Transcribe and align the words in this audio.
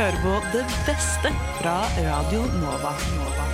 hører 0.00 0.22
på 0.22 0.34
det 0.54 0.62
beste 0.86 1.30
fra 1.58 1.74
Radio 2.00 2.40
Nova. 2.56 2.92
Nova. 3.18 3.48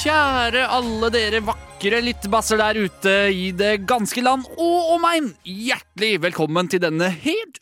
Kjære 0.00 0.62
alle 0.78 1.10
dere 1.12 1.42
vakre 1.44 2.00
lyttebasser 2.06 2.60
der 2.62 2.80
ute 2.86 3.14
i 3.36 3.50
det 3.56 3.74
ganske 3.88 4.24
land 4.24 4.48
og 4.56 4.94
omegn. 4.94 5.28
Hjertelig 5.44 6.22
velkommen 6.24 6.72
til 6.72 6.80
denne 6.86 7.10
helt 7.26 7.53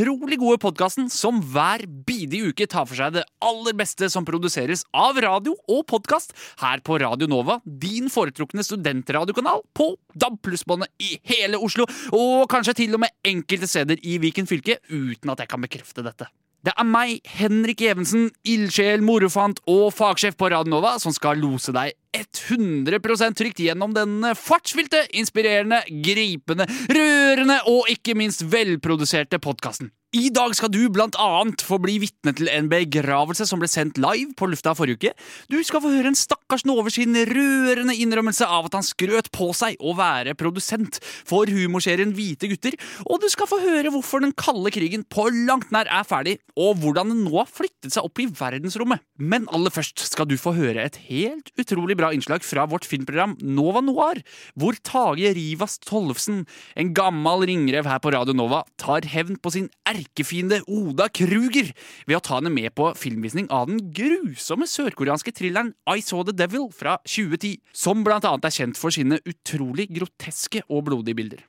utrolig 0.00 0.38
gode 0.40 0.56
podkasten 0.62 1.10
som 1.12 1.40
hver 1.52 1.82
bidige 2.08 2.50
uke 2.52 2.66
tar 2.70 2.86
for 2.88 2.96
seg 2.96 3.18
det 3.18 3.24
aller 3.44 3.74
beste 3.76 4.08
som 4.12 4.24
produseres 4.24 4.84
av 4.96 5.18
radio 5.20 5.52
og 5.68 5.82
podkast 5.90 6.32
her 6.62 6.80
på 6.84 6.96
Radio 7.02 7.28
Nova, 7.28 7.58
din 7.64 8.08
foretrukne 8.12 8.64
studentradiokanal 8.64 9.60
på 9.76 9.92
DAB 10.16 10.38
pluss-båndet 10.46 10.88
i 11.04 11.18
hele 11.28 11.60
Oslo, 11.60 11.84
og 12.16 12.48
kanskje 12.52 12.78
til 12.80 12.96
og 12.96 13.04
med 13.04 13.12
enkelte 13.28 13.68
steder 13.68 14.00
i 14.00 14.16
Viken 14.22 14.48
fylke, 14.48 14.78
uten 14.88 15.34
at 15.34 15.44
jeg 15.44 15.52
kan 15.52 15.68
bekrefte 15.68 16.06
dette. 16.06 16.30
Det 16.64 16.72
er 16.76 16.84
meg, 16.84 17.20
Henrik 17.40 17.80
Evensen, 17.88 18.30
ildsjel, 18.44 19.04
morofant 19.04 19.62
og 19.68 19.86
fagsjef 19.96 20.36
på 20.36 20.50
Radio 20.52 20.74
Nova, 20.74 20.98
som 21.00 21.12
skal 21.16 21.40
lose 21.40 21.72
deg 21.76 21.96
100% 22.16 23.38
trygt 23.38 23.62
gjennom 23.62 23.94
den 23.94 24.24
fartsfylte, 24.36 25.04
inspirerende, 25.14 25.82
gripende, 26.04 26.66
rørende 26.90 27.60
og 27.70 27.90
ikke 27.92 28.16
minst 28.18 28.46
velproduserte 28.50 29.38
podkasten. 29.42 29.92
I 30.10 30.26
dag 30.34 30.50
skal 30.58 30.72
du 30.74 30.80
blant 30.90 31.14
annet 31.22 31.62
få 31.62 31.76
bli 31.78 31.92
vitne 32.02 32.32
til 32.34 32.48
en 32.50 32.66
begravelse 32.66 33.44
som 33.46 33.60
ble 33.62 33.68
sendt 33.70 33.98
live 34.02 34.32
på 34.34 34.48
lufta 34.50 34.72
forrige 34.74 34.98
uke. 34.98 35.12
Du 35.46 35.60
skal 35.62 35.84
få 35.84 35.92
høre 35.92 36.10
en 36.10 36.18
stakkars 36.18 36.64
Nover 36.66 36.90
sin 36.90 37.14
rørende 37.14 37.94
innrømmelse 37.94 38.42
av 38.42 38.66
at 38.66 38.74
han 38.74 38.82
skrøt 38.82 39.30
på 39.30 39.52
seg 39.54 39.78
å 39.78 39.94
være 39.94 40.34
produsent 40.34 40.98
for 41.06 41.46
humorserien 41.46 42.10
Hvite 42.16 42.50
gutter, 42.50 42.74
og 43.06 43.22
du 43.22 43.28
skal 43.30 43.46
få 43.52 43.60
høre 43.62 43.92
hvorfor 43.94 44.24
den 44.26 44.34
kalde 44.34 44.72
krigen 44.74 45.06
på 45.06 45.28
langt 45.46 45.70
nær 45.70 45.86
er 45.86 46.02
ferdig, 46.02 46.40
og 46.58 46.82
hvordan 46.82 47.14
den 47.14 47.22
nå 47.28 47.36
har 47.36 47.46
flyttet 47.46 47.94
seg 47.94 48.10
opp 48.10 48.18
i 48.18 48.26
verdensrommet. 48.26 49.06
Men 49.14 49.46
aller 49.54 49.70
først 49.70 50.02
skal 50.10 50.26
du 50.26 50.34
få 50.42 50.56
høre 50.58 50.88
et 50.90 50.98
helt 51.06 51.54
utrolig 51.54 51.99
bra 52.00 52.10
innslag 52.16 52.44
fra 52.46 52.66
vårt 52.70 52.88
filmprogram 52.88 53.36
Nova 53.44 53.82
Noir, 53.84 54.22
hvor 54.58 54.78
Tage 54.86 55.34
Rivas 55.36 55.78
Tollefsen, 55.84 56.44
en 56.74 56.92
gammel 56.96 57.46
ringrev 57.50 57.88
her 57.90 58.00
på 58.02 58.14
Radio 58.14 58.34
Nova, 58.36 58.62
tar 58.80 59.06
hevn 59.12 59.38
på 59.40 59.52
sin 59.54 59.68
erkefiende 59.88 60.62
Oda 60.66 61.10
Kruger 61.12 61.72
ved 62.08 62.18
å 62.18 62.22
ta 62.24 62.38
henne 62.40 62.52
med 62.54 62.72
på 62.78 62.90
filmvisning 62.98 63.50
av 63.52 63.68
den 63.70 63.82
grusomme 63.96 64.68
sørkoreanske 64.70 65.34
thrilleren 65.36 65.74
I 65.90 66.00
Saw 66.04 66.24
The 66.26 66.36
Devil 66.36 66.70
fra 66.74 66.98
2010, 67.04 67.60
som 67.76 68.04
blant 68.06 68.26
annet 68.28 68.48
er 68.48 68.56
kjent 68.56 68.80
for 68.80 68.94
sine 68.94 69.20
utrolig 69.28 69.90
groteske 69.92 70.64
og 70.68 70.88
blodige 70.88 71.20
bilder. 71.20 71.44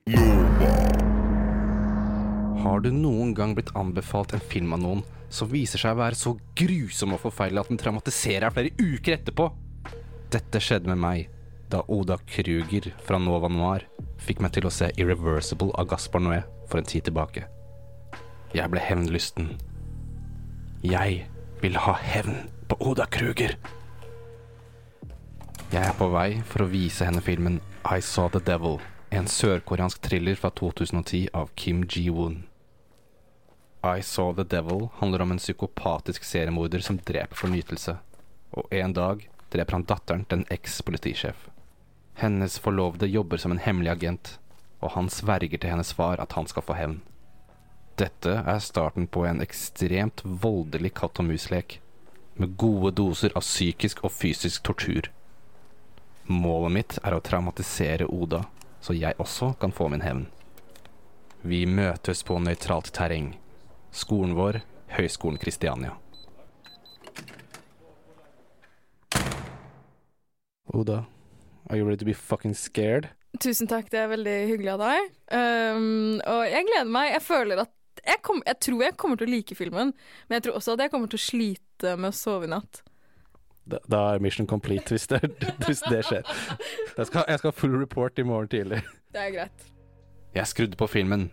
Har 2.62 2.84
du 2.84 2.92
noen 2.94 3.34
gang 3.38 3.56
blitt 3.58 3.74
anbefalt 3.78 4.36
en 4.38 4.44
film 4.52 4.76
av 4.76 4.84
noen 4.84 5.02
som 5.34 5.50
viser 5.50 5.82
seg 5.82 5.96
å 5.96 6.02
være 6.04 6.20
så 6.20 6.36
grusom 6.60 7.16
og 7.16 7.24
forferdelig 7.24 7.64
at 7.64 7.72
den 7.72 7.82
traumatiserer 7.82 8.50
deg 8.50 8.56
flere 8.58 8.92
uker 9.00 9.18
etterpå? 9.18 9.48
Dette 10.32 10.62
skjedde 10.64 10.88
med 10.88 11.00
meg 11.04 11.32
da 11.72 11.82
Oda 11.92 12.16
Kruger 12.28 12.86
fra 13.04 13.18
Nova 13.20 13.50
Noir 13.52 13.84
fikk 14.24 14.40
meg 14.40 14.54
til 14.56 14.68
å 14.68 14.72
se 14.72 14.88
Irreversible 14.96 15.74
av 15.76 15.90
Gaspar 15.92 16.24
Noé 16.24 16.38
for 16.70 16.80
en 16.80 16.88
tid 16.88 17.04
tilbake. 17.08 17.44
Jeg 18.56 18.72
ble 18.72 18.80
hevnlysten. 18.84 19.50
Jeg 20.88 21.26
vil 21.60 21.76
ha 21.84 21.96
hevn 22.00 22.46
på 22.72 22.78
Oda 22.92 23.10
Kruger. 23.12 23.58
Jeg 25.72 25.84
er 25.84 25.98
på 26.00 26.08
vei 26.16 26.40
for 26.48 26.64
å 26.64 26.70
vise 26.72 27.08
henne 27.08 27.24
filmen 27.24 27.60
I 27.84 28.00
Saw 28.00 28.32
The 28.32 28.40
Devil, 28.48 28.80
en 29.12 29.28
sørkoreansk 29.28 30.00
thriller 30.08 30.40
fra 30.40 30.54
2010 30.56 31.28
av 31.36 31.52
Kim 31.60 31.84
Ji-woon. 31.84 32.46
I 33.84 34.00
Saw 34.00 34.32
The 34.40 34.48
Devil 34.48 34.88
handler 35.02 35.28
om 35.28 35.36
en 35.36 35.44
psykopatisk 35.44 36.24
seriemorder 36.24 36.88
som 36.88 37.04
dreper 37.04 37.36
for 37.36 37.52
nytelse, 37.52 37.98
og 38.56 38.72
en 38.72 38.96
dag 38.96 39.28
dreper 39.52 39.78
han 39.78 39.88
datteren 39.88 40.26
til 40.26 40.42
en 40.42 40.50
eks-politisjef. 40.54 41.48
Hennes 42.22 42.58
forlovede 42.60 43.10
jobber 43.10 43.38
som 43.42 43.54
en 43.54 43.62
hemmelig 43.62 43.92
agent, 43.92 44.34
og 44.80 44.96
han 44.96 45.10
sverger 45.10 45.58
til 45.58 45.72
hennes 45.74 45.94
far 45.94 46.22
at 46.24 46.36
han 46.38 46.48
skal 46.50 46.66
få 46.66 46.76
hevn. 46.78 47.00
Dette 48.00 48.34
er 48.40 48.60
starten 48.64 49.08
på 49.08 49.26
en 49.28 49.42
ekstremt 49.44 50.24
voldelig 50.24 50.94
katt 50.98 51.20
og 51.22 51.28
mus-lek, 51.28 51.80
med 52.40 52.56
gode 52.58 52.94
doser 52.98 53.34
av 53.36 53.46
psykisk 53.46 54.04
og 54.08 54.14
fysisk 54.16 54.64
tortur. 54.66 55.12
Målet 56.32 56.76
mitt 56.78 57.00
er 57.04 57.14
å 57.14 57.24
traumatisere 57.24 58.08
Oda, 58.08 58.46
så 58.82 58.96
jeg 58.98 59.18
også 59.20 59.54
kan 59.62 59.76
få 59.76 59.90
min 59.92 60.06
hevn. 60.06 60.26
Vi 61.42 61.66
møtes 61.66 62.24
på 62.24 62.38
nøytralt 62.40 62.94
terreng. 62.94 63.34
Skolen 63.92 64.36
vår, 64.38 64.62
Høgskolen 64.96 65.40
Kristiania. 65.42 65.98
Oda, 70.74 71.06
are 71.70 71.78
you 71.78 71.86
ready 71.86 71.98
to 71.98 72.06
be 72.06 72.14
fucking 72.14 72.54
scared? 72.56 73.10
Tusen 73.40 73.68
takk, 73.68 73.90
det 73.92 74.00
er 74.00 74.12
veldig 74.12 74.36
hyggelig 74.50 74.72
av 74.74 74.84
deg. 74.84 75.10
Um, 75.32 76.20
og 76.28 76.44
jeg 76.48 76.68
gleder 76.68 76.92
meg. 76.92 77.10
Jeg 77.16 77.24
føler 77.26 77.64
at 77.64 78.04
jeg, 78.06 78.20
kom, 78.26 78.40
jeg 78.48 78.60
tror 78.64 78.84
jeg 78.86 78.96
kommer 79.00 79.20
til 79.20 79.28
å 79.28 79.34
like 79.34 79.58
filmen, 79.58 79.92
men 80.28 80.38
jeg 80.38 80.48
tror 80.48 80.60
også 80.60 80.76
at 80.76 80.86
jeg 80.86 80.94
kommer 80.94 81.12
til 81.12 81.20
å 81.20 81.26
slite 81.26 81.96
med 82.00 82.12
å 82.12 82.16
sove 82.16 82.48
i 82.48 82.52
natt. 82.52 82.82
Da, 83.72 83.82
da 83.92 84.02
er 84.14 84.24
mission 84.24 84.48
complete, 84.50 84.96
hvis 84.96 85.08
det, 85.12 85.22
hvis 85.68 85.84
det 85.86 86.02
skjer. 86.08 86.32
Jeg 86.98 87.10
skal, 87.12 87.28
jeg 87.28 87.42
skal 87.44 87.52
ha 87.52 87.56
full 87.56 87.76
report 87.78 88.20
i 88.20 88.26
morgen 88.28 88.52
tidlig. 88.52 88.82
Det 89.12 89.26
er 89.28 89.36
greit. 89.36 89.68
Jeg 90.36 90.48
skrudde 90.48 90.80
på 90.80 90.88
filmen, 90.88 91.30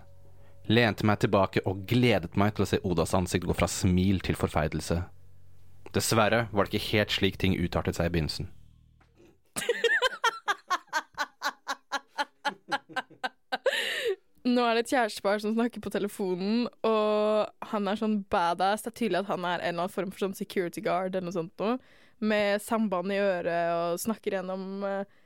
lente 0.66 1.06
meg 1.06 1.22
tilbake 1.22 1.62
og 1.69 1.87
gledet 1.88 2.34
meg 2.38 2.56
til 2.56 2.66
å 2.66 2.69
se 2.69 2.82
Odas 2.82 3.15
ansikt 3.15 3.47
gå 3.47 3.55
fra 3.56 3.70
smil 3.70 4.19
til 4.26 4.38
forferdelse. 4.38 5.00
Dessverre 5.94 6.47
var 6.53 6.66
det 6.66 6.75
ikke 6.75 6.91
helt 6.99 7.15
slik 7.15 7.38
ting 7.41 7.55
utartet 7.56 7.97
seg 7.97 8.10
i 8.10 8.16
begynnelsen. 8.16 8.50
Nå 14.48 14.64
er 14.64 14.78
det 14.78 14.86
et 14.86 14.92
kjærestepar 14.94 15.41
som 15.42 15.53
snakker 15.53 15.82
på 15.84 15.91
telefonen, 15.92 16.66
og 16.86 17.69
han 17.72 17.88
er 17.91 17.98
sånn 18.00 18.20
badass. 18.32 18.84
Det 18.84 18.92
er 18.92 18.98
tydelig 19.00 19.22
at 19.22 19.32
han 19.32 19.44
er 19.44 19.60
en 19.60 19.75
eller 19.75 19.84
annen 19.84 19.92
form 19.92 20.12
for 20.14 20.25
sånn 20.25 20.36
security 20.38 20.82
guard 20.84 21.12
eller 21.12 21.28
noe 21.28 21.36
sånt 21.36 21.53
noe, 21.60 21.76
med 22.19 22.62
samband 22.64 23.12
i 23.14 23.20
øret 23.20 23.72
og 23.76 24.00
snakker 24.03 24.38
gjennom 24.38 24.82
uh, 24.82 25.19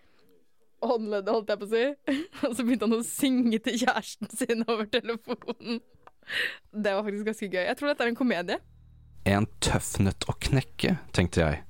håndleddet, 0.83 1.33
holdt 1.33 1.53
jeg 1.53 1.61
på 1.61 1.69
å 1.69 1.73
si. 1.73 1.85
og 2.49 2.57
så 2.57 2.67
begynte 2.67 2.89
han 2.89 2.99
å 2.99 3.07
synge 3.07 3.61
til 3.65 3.79
kjæresten 3.85 4.33
sin 4.35 4.67
over 4.67 4.89
telefonen. 4.91 5.83
Det 6.73 6.95
var 6.95 7.07
faktisk 7.07 7.29
ganske 7.31 7.51
gøy. 7.51 7.65
Jeg 7.69 7.79
tror 7.79 7.93
dette 7.93 8.07
er 8.07 8.13
en 8.13 8.19
komedie. 8.19 8.59
En 9.29 9.47
tøff 9.63 9.95
nøtt 10.03 10.27
å 10.27 10.35
knekke, 10.49 10.97
tenkte 11.15 11.45
jeg. 11.45 11.61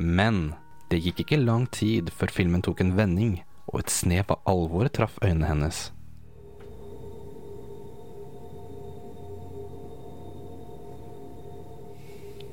Men 0.00 0.50
det 0.92 1.00
gikk 1.04 1.24
ikke 1.24 1.40
lang 1.40 1.64
tid 1.72 2.12
før 2.12 2.32
filmen 2.34 2.64
tok 2.64 2.82
en 2.84 2.92
vending, 2.98 3.38
og 3.70 3.84
et 3.84 3.94
snev 3.94 4.32
av 4.34 4.44
alvoret 4.50 4.96
traff 4.98 5.16
øynene 5.24 5.48
hennes. 5.48 5.88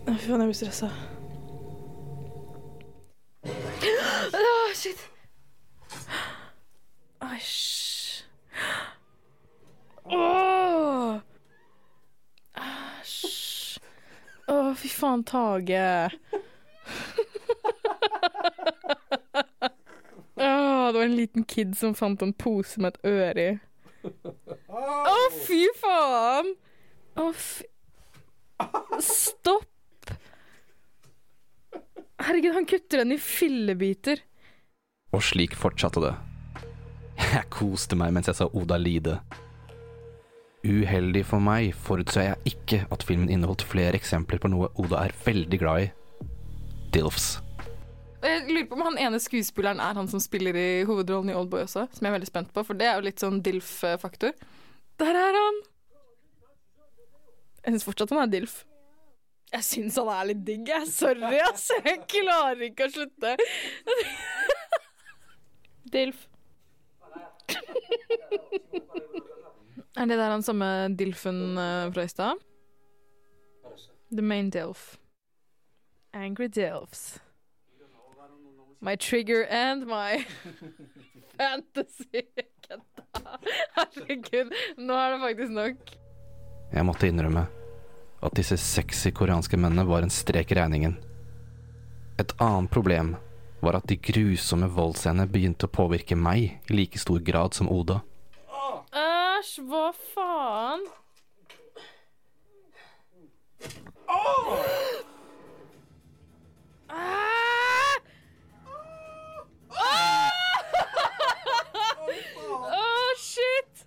Fy 0.08 0.14
faen, 0.24 0.40
jeg 0.40 0.48
blir 0.48 0.56
stressa. 0.56 0.88
Åh, 4.38 4.72
shit. 4.76 5.02
Æsj. 7.28 8.24
Åh. 10.06 11.20
Æsj. 12.56 13.80
Å, 14.48 14.58
fy 14.80 14.94
faen, 14.96 15.28
Tage. 15.28 15.84
Åh, 20.40 20.88
det 20.88 20.96
var 20.96 21.04
en 21.04 21.20
liten 21.20 21.44
kid 21.44 21.76
som 21.76 21.96
fant 22.00 22.24
en 22.24 22.32
pose 22.34 22.80
med 22.80 22.96
et 22.96 23.10
øre 23.12 23.50
i. 23.52 23.56
Å, 24.72 25.18
fy 25.44 25.66
faen! 25.84 26.54
Å, 27.20 27.32
fy 27.36 27.68
Stopp! 29.04 29.68
Herregud, 32.28 32.54
han 32.54 32.66
kutter 32.68 32.98
den 33.06 33.16
i 33.16 33.18
fillebiter. 33.24 34.20
Og 35.16 35.24
slik 35.24 35.54
fortsatte 35.56 36.02
det. 36.04 36.16
Jeg 37.18 37.48
koste 37.54 37.96
meg 37.96 38.12
mens 38.16 38.28
jeg 38.28 38.36
så 38.42 38.50
Oda 38.52 38.76
lide. 38.82 39.22
Uheldig 40.68 41.24
for 41.30 41.40
meg 41.40 41.72
forutså 41.72 42.26
jeg 42.26 42.52
ikke 42.52 42.82
at 42.92 43.06
filmen 43.08 43.32
inneholdt 43.32 43.64
flere 43.64 43.96
eksempler 43.96 44.42
på 44.44 44.52
noe 44.52 44.68
Oda 44.76 45.06
er 45.08 45.16
veldig 45.24 45.60
glad 45.62 45.86
i. 45.86 45.90
Dilfs. 46.92 47.38
Jeg 48.26 48.44
lurer 48.50 48.68
på 48.68 48.76
om 48.76 48.86
han 48.90 49.00
ene 49.00 49.24
skuespilleren 49.24 49.80
er 49.80 49.96
han 49.96 50.10
som 50.12 50.20
spiller 50.20 50.58
i 50.58 50.70
hovedrollen 50.90 51.32
i 51.32 51.38
Oldboy 51.38 51.64
også, 51.64 51.86
som 51.94 52.04
jeg 52.04 52.12
er 52.12 52.18
veldig 52.18 52.30
spent 52.32 52.52
på, 52.52 52.64
for 52.68 52.76
det 52.76 52.90
er 52.90 52.98
jo 52.98 53.08
litt 53.08 53.24
sånn 53.24 53.40
Dilf-faktor. 53.46 54.36
Der 55.00 55.20
er 55.24 55.38
han! 55.38 55.62
Jeg 57.64 57.78
syns 57.78 57.88
fortsatt 57.88 58.12
han 58.12 58.26
er 58.26 58.34
Dilf. 58.36 58.66
Jeg 59.54 59.64
syns 59.64 59.96
han 60.00 60.10
er 60.12 60.26
litt 60.32 60.42
digg, 60.48 60.68
jeg. 60.68 60.88
Sorry, 60.92 61.38
ass. 61.46 61.70
Jeg 61.86 62.02
klarer 62.12 62.66
ikke 62.68 62.88
å 62.88 62.92
slutte. 62.92 63.36
Dilf. 65.94 66.26
Er 69.98 70.06
det 70.06 70.18
der 70.20 70.34
han 70.34 70.44
samme 70.46 70.68
Dilfen 71.00 71.58
eh, 71.58 71.86
fra 71.96 72.04
i 72.04 72.12
stad? 72.12 72.44
The 74.12 74.22
main 74.22 74.52
Dilf. 74.52 74.98
Angry 76.14 76.48
Dilfs. 76.52 77.20
My 78.82 78.96
trigger 78.96 79.48
and 79.50 79.88
my 79.88 80.26
fantasy. 81.38 82.28
Herregud, 83.78 84.52
nå 84.78 85.00
er 85.00 85.16
det 85.16 85.22
faktisk 85.24 85.56
nok. 85.56 85.96
Jeg 86.74 86.86
måtte 86.86 87.08
innrømme 87.10 87.48
at 88.22 88.36
disse 88.38 88.58
sexy 88.58 89.12
koreanske 89.12 89.58
mennene 89.58 89.86
var 89.88 90.06
en 90.06 90.14
strek 90.14 90.52
i 90.52 90.58
regningen. 90.58 90.98
Et 92.18 92.34
annet 92.42 92.72
problem 92.74 93.16
var 93.62 93.78
at 93.78 93.88
de 93.90 93.98
grusomme 93.98 94.70
voldsscenene 94.74 95.30
begynte 95.30 95.68
å 95.68 95.74
påvirke 95.74 96.18
meg 96.18 96.38
i 96.48 96.74
like 96.74 97.00
stor 97.02 97.22
grad 97.26 97.58
som 97.58 97.70
Oda. 97.70 98.02
Æsj, 98.98 99.62
hva 99.70 99.92
faen? 100.14 100.86
Åh, 112.78 113.12
shit! 113.22 113.86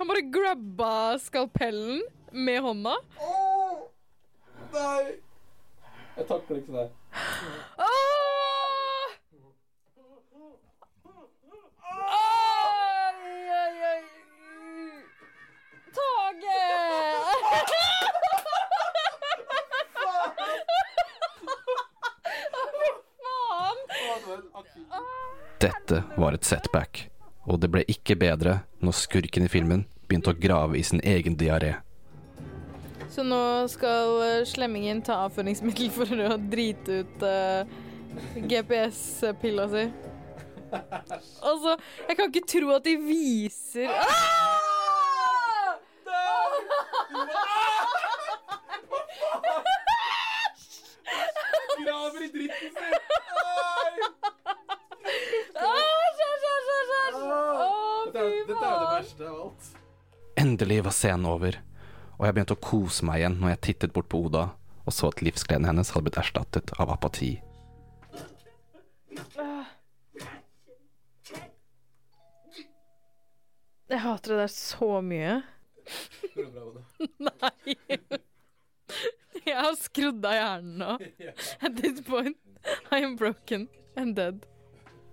Han 0.00 0.10
bare 0.10 0.24
grabba 0.34 0.94
skalpellen 1.22 2.02
med 2.32 2.60
hånda. 2.62 2.96
Jeg 6.16 6.26
takler 6.28 6.56
ikke 6.56 6.72
det. 6.72 6.88
Åh! 7.78 9.08
Oi, 11.92 13.36
oi, 13.60 13.74
oi. 13.90 14.02
Tage! 15.96 16.58
Dette 25.60 26.02
var 26.16 26.32
et 26.32 26.44
setback, 26.44 27.08
og 27.46 27.60
det 27.62 27.70
ble 27.70 27.84
ikke 27.88 28.16
bedre 28.18 28.60
når 28.82 28.92
skurken 28.98 29.46
i 29.46 29.52
filmen 29.52 29.86
begynte 30.08 30.32
å 30.32 30.38
grave 30.38 30.76
i 30.78 30.84
sin 30.86 31.00
egen 31.04 31.36
diaré. 31.38 31.76
Så 33.12 33.20
nå 33.28 33.68
skal 33.68 34.22
eh, 34.24 34.44
slemmingen 34.48 35.02
ta 35.04 35.18
avføringsmiddel 35.26 35.90
for 35.92 36.08
å 36.24 36.36
drite 36.40 37.02
ut 37.02 37.24
uh, 37.26 37.68
GPS-pilla 38.48 39.66
si. 39.68 39.82
Altså, 40.72 41.74
jeg 42.08 42.16
kan 42.16 42.30
ikke 42.30 42.46
tro 42.48 42.70
at 42.72 42.86
de 42.86 42.94
viser 42.96 43.92
ah! 43.92 44.62
Graver 51.82 52.24
i 52.24 52.30
dritten 52.32 52.72
sin! 52.78 52.96
Dette 58.12 58.24
er 58.24 58.32
jo 58.32 58.46
det 58.48 58.56
verste 58.62 59.28
av 59.28 59.36
alt. 59.44 59.68
Endelig 60.40 60.80
var 60.86 60.96
scenen 60.96 61.28
over, 61.28 61.60
og 62.22 62.28
jeg 62.28 62.34
begynte 62.36 62.54
å 62.54 62.62
kose 62.62 63.02
meg 63.02 63.18
igjen 63.18 63.40
når 63.42 63.56
jeg 63.56 63.64
tittet 63.66 63.94
bort 63.96 64.06
på 64.06 64.20
Oda 64.28 64.52
og 64.86 64.94
så 64.94 65.10
at 65.10 65.22
livsgleden 65.22 65.66
hennes 65.66 65.90
hadde 65.90 66.06
blitt 66.06 66.20
erstattet 66.22 66.70
av 66.78 66.92
apati. 66.94 67.32
Jeg 73.90 74.00
hater 74.00 74.32
det 74.32 74.38
der 74.40 74.54
så 74.54 74.92
mye. 75.04 75.34
Nei. 77.28 77.76
Jeg 79.42 79.58
har 79.58 79.74
skrudd 79.76 80.24
av 80.24 80.38
hjernen 80.38 80.78
nå. 80.80 80.96
At 81.60 81.76
this 81.76 82.00
point, 82.06 82.38
I 82.94 83.02
am 83.02 83.18
broken 83.18 83.66
and 83.98 84.16
dead. 84.16 84.46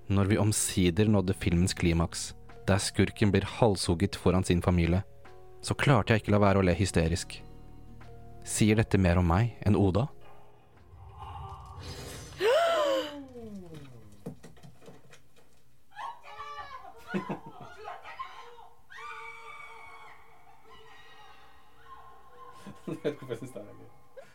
Når 0.09 0.31
vi 0.31 0.37
omsider 0.41 1.09
nådde 1.09 1.35
filmens 1.37 1.73
klimaks, 1.77 2.31
der 2.69 2.81
skurken 2.81 3.33
blir 3.33 3.45
halshugget 3.59 4.15
foran 4.17 4.45
sin 4.45 4.61
familie, 4.61 5.03
så 5.61 5.75
klarte 5.75 6.13
jeg 6.13 6.23
ikke 6.23 6.33
la 6.35 6.41
være 6.41 6.61
å 6.61 6.65
le 6.65 6.75
hysterisk. 6.77 7.39
Sier 8.47 8.79
dette 8.79 8.97
mer 9.01 9.19
om 9.21 9.27
meg 9.27 9.57
enn 9.67 9.77
Oda? 9.77 10.07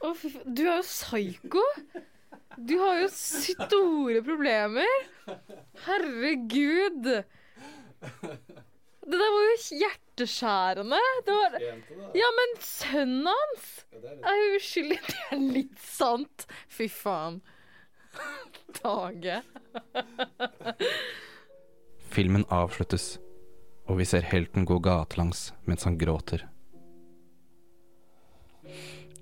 Oh, 0.04 0.12
fy 0.12 0.28
faen. 0.28 0.54
Du 0.54 0.66
er 0.66 0.76
jo 0.76 0.84
psyko! 0.84 1.62
Du 2.54 2.76
har 2.78 3.00
jo 3.00 3.08
store 3.10 4.20
problemer. 4.22 4.86
Herregud. 5.86 7.08
Det 9.04 9.18
der 9.18 9.32
var 9.34 9.46
jo 9.48 9.56
hjerteskjærende. 10.14 10.98
Det 11.24 11.32
var 11.32 11.60
Ja, 12.14 12.28
men 12.36 12.54
sønnen 12.60 13.26
hans 13.26 13.84
er 14.22 14.36
jo 14.38 14.56
uskyldig. 14.56 14.98
Det 15.06 15.16
er 15.32 15.40
litt 15.40 15.78
sant. 15.78 16.46
Fy 16.68 16.88
faen. 16.88 17.40
Tage. 18.78 19.42
Filmen 22.14 22.44
avsluttes, 22.50 23.18
og 23.88 23.98
vi 23.98 24.04
ser 24.04 24.22
helten 24.22 24.64
gå 24.64 24.78
gatelangs 24.78 25.52
mens 25.66 25.84
han 25.84 25.98
gråter. 25.98 26.46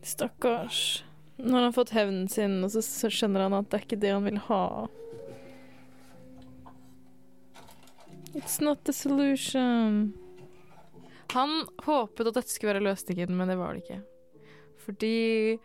Stakkars. 0.03 1.05
Nå 1.39 1.57
har 1.57 1.63
han 1.63 1.73
fått 1.73 1.95
hevnen 1.97 2.29
sin, 2.29 2.63
og 2.65 2.71
så 2.71 2.83
så 2.85 3.09
skjønner 3.11 3.47
han 3.47 3.55
at 3.57 3.71
det 3.71 3.79
er 3.79 3.87
ikke 3.87 4.01
det 4.03 4.13
han 4.13 4.27
vil 4.27 4.39
ha. 4.49 4.89
It's 8.35 8.61
not 8.63 8.85
the 8.85 8.93
solution. 8.93 10.13
Han 11.33 11.63
håpet 11.87 12.29
at 12.29 12.37
dette 12.41 12.53
skulle 12.53 12.75
være 12.75 12.85
løsningen, 12.91 13.33
men 13.37 13.49
det 13.49 13.57
var 13.61 13.75
det 13.77 13.85
ikke. 13.85 14.01
Fordi 14.83 15.59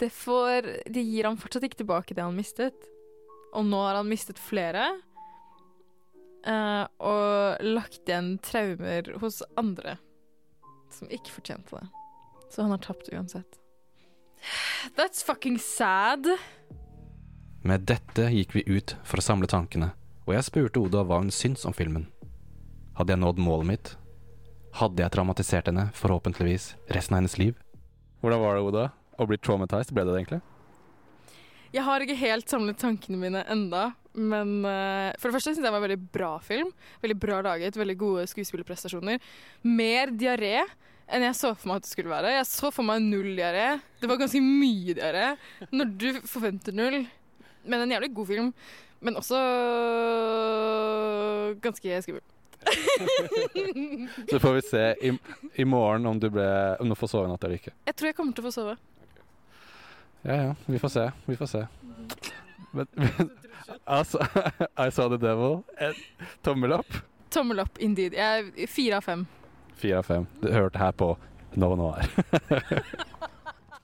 det 0.00 0.08
får 0.12 0.66
De 0.92 1.02
gir 1.04 1.24
ham 1.28 1.36
fortsatt 1.40 1.64
ikke 1.68 1.80
tilbake 1.82 2.14
det 2.16 2.24
han 2.24 2.36
mistet. 2.36 2.88
Og 3.56 3.64
nå 3.68 3.78
har 3.86 3.98
han 4.00 4.08
mistet 4.10 4.40
flere. 4.42 4.88
eh, 6.46 6.84
og 7.02 7.62
lagt 7.64 8.04
igjen 8.06 8.36
traumer 8.44 9.08
hos 9.20 9.42
andre 9.58 9.96
som 10.94 11.08
ikke 11.10 11.32
fortjente 11.34 11.74
det. 11.80 11.86
Så 12.50 12.62
han 12.62 12.70
har 12.70 12.78
tapt 12.78 13.08
uansett. 13.12 13.58
That's 14.96 15.24
fucking 15.26 15.58
sad. 15.58 16.28
Med 17.66 17.80
dette 17.90 18.28
gikk 18.30 18.54
vi 18.54 18.62
ut 18.70 18.94
for 19.04 19.18
å 19.18 19.24
samle 19.26 19.48
tankene, 19.50 19.90
og 20.26 20.34
jeg 20.36 20.46
spurte 20.46 20.78
Oda 20.84 21.02
hva 21.02 21.18
hun 21.18 21.32
syntes 21.34 21.66
om 21.66 21.74
filmen. 21.74 22.06
Hadde 22.96 23.16
jeg 23.16 23.24
nådd 23.24 23.42
målet 23.42 23.66
mitt? 23.72 23.90
Hadde 24.76 25.00
jeg 25.00 25.12
traumatisert 25.14 25.70
henne, 25.70 25.86
forhåpentligvis, 25.96 26.74
resten 26.92 27.14
av 27.14 27.22
hennes 27.22 27.38
liv? 27.40 27.56
Hvordan 28.20 28.42
var 28.42 28.58
det, 28.58 28.64
Oda? 28.66 28.82
Å 29.16 29.26
bli 29.28 29.38
traumatized, 29.40 29.94
ble 29.96 30.04
det 30.04 30.12
det 30.12 30.18
egentlig? 30.20 30.40
Jeg 31.72 31.84
har 31.86 32.04
ikke 32.04 32.18
helt 32.20 32.52
samlet 32.52 32.76
tankene 32.80 33.20
mine 33.22 33.40
enda, 33.52 33.86
men 34.12 34.52
uh, 34.68 35.16
for 35.16 35.28
det 35.28 35.38
første 35.38 35.54
syns 35.54 35.62
jeg 35.62 35.64
det 35.64 35.72
var 35.72 35.80
en 35.80 35.86
veldig 35.86 36.10
bra 36.12 36.30
film. 36.44 36.74
Veldig 37.00 37.16
bra 37.24 37.40
laget, 37.48 37.80
veldig 37.80 37.96
gode 38.00 38.26
skuespillerprestasjoner. 38.28 39.24
Mer 39.64 40.12
diaré 40.12 40.60
enn 41.06 41.24
jeg 41.24 41.40
så 41.40 41.54
for 41.54 41.70
meg 41.70 41.80
at 41.80 41.88
det 41.88 41.94
skulle 41.94 42.12
være. 42.12 42.36
Jeg 42.36 42.52
så 42.52 42.72
for 42.74 42.84
meg 42.84 43.04
null 43.04 43.32
diaré. 43.38 43.66
Det 44.02 44.12
var 44.12 44.20
ganske 44.20 44.44
mye 44.44 44.96
diaré. 44.98 45.26
Når 45.72 45.92
du 45.96 46.08
forventer 46.28 46.76
null. 46.76 47.04
Men 47.64 47.82
en 47.82 47.96
jævlig 47.96 48.12
god 48.16 48.32
film. 48.34 48.54
Men 49.00 49.20
også 49.20 49.40
ganske 51.64 52.02
skummel. 52.04 52.24
Så 54.30 54.40
får 54.40 54.52
vi 54.54 54.62
se 54.62 54.84
i, 55.00 55.12
i 55.54 55.64
morgen 55.64 56.06
om 56.06 56.20
du, 56.20 56.28
ble, 56.30 56.46
om 56.80 56.88
du 56.88 56.94
får 56.98 57.12
sove 57.12 57.28
i 57.28 57.32
natt 57.32 57.44
eller 57.44 57.60
ikke. 57.60 57.74
Jeg 57.86 57.96
tror 57.96 58.10
jeg 58.10 58.16
kommer 58.18 58.36
til 58.36 58.44
å 58.44 58.48
få 58.48 58.54
sove. 58.54 58.76
Ja 60.26 60.36
ja, 60.42 60.54
vi 60.66 60.78
får 60.82 60.94
se. 60.96 61.04
Vi 61.26 61.36
får 61.38 61.50
se. 61.52 61.66
Men, 62.72 62.86
men 62.98 63.30
altså, 63.84 64.18
I 64.86 64.90
saw 64.90 65.08
the 65.12 65.20
devil. 65.20 65.62
En 65.78 65.94
tommel 66.42 66.72
opp. 66.80 66.98
Tommel 67.30 67.60
opp, 67.62 67.78
indeed. 67.78 68.16
Jeg 68.16 68.68
Fire 68.70 68.98
av 68.98 69.06
fem. 69.06 69.26
Fire 69.76 70.00
av 70.00 70.08
fem. 70.08 70.26
Du 70.42 70.50
hørte 70.52 70.80
her 70.80 70.92
på 70.96 71.12
Nova 71.56 71.76
Noir. 71.78 72.10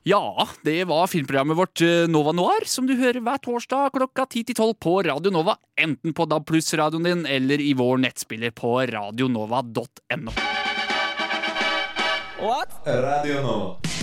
Ja, 0.05 0.49
det 0.63 0.85
var 0.85 1.07
filmprogrammet 1.07 1.57
vårt 1.57 1.81
eh, 1.81 2.09
Nova 2.09 2.33
Noir, 2.33 2.65
som 2.67 2.89
du 2.91 2.97
hører 2.99 3.23
hver 3.23 3.39
torsdag 3.39 3.93
klokka 3.95 4.27
10 4.27 4.49
til 4.49 4.57
12 4.59 4.73
på 4.83 4.97
Radio 5.07 5.31
Nova. 5.31 5.55
Enten 5.79 6.11
på 6.11 6.27
DAB 6.27 6.49
pluss-radioen 6.49 7.07
din 7.07 7.23
eller 7.31 7.63
i 7.63 7.71
vår 7.79 8.03
nettspiller 8.03 8.51
på 8.51 8.81
radionova.no. 8.91 10.35
What? 12.43 12.75
Radio 12.83 13.43
Nova. 13.47 14.02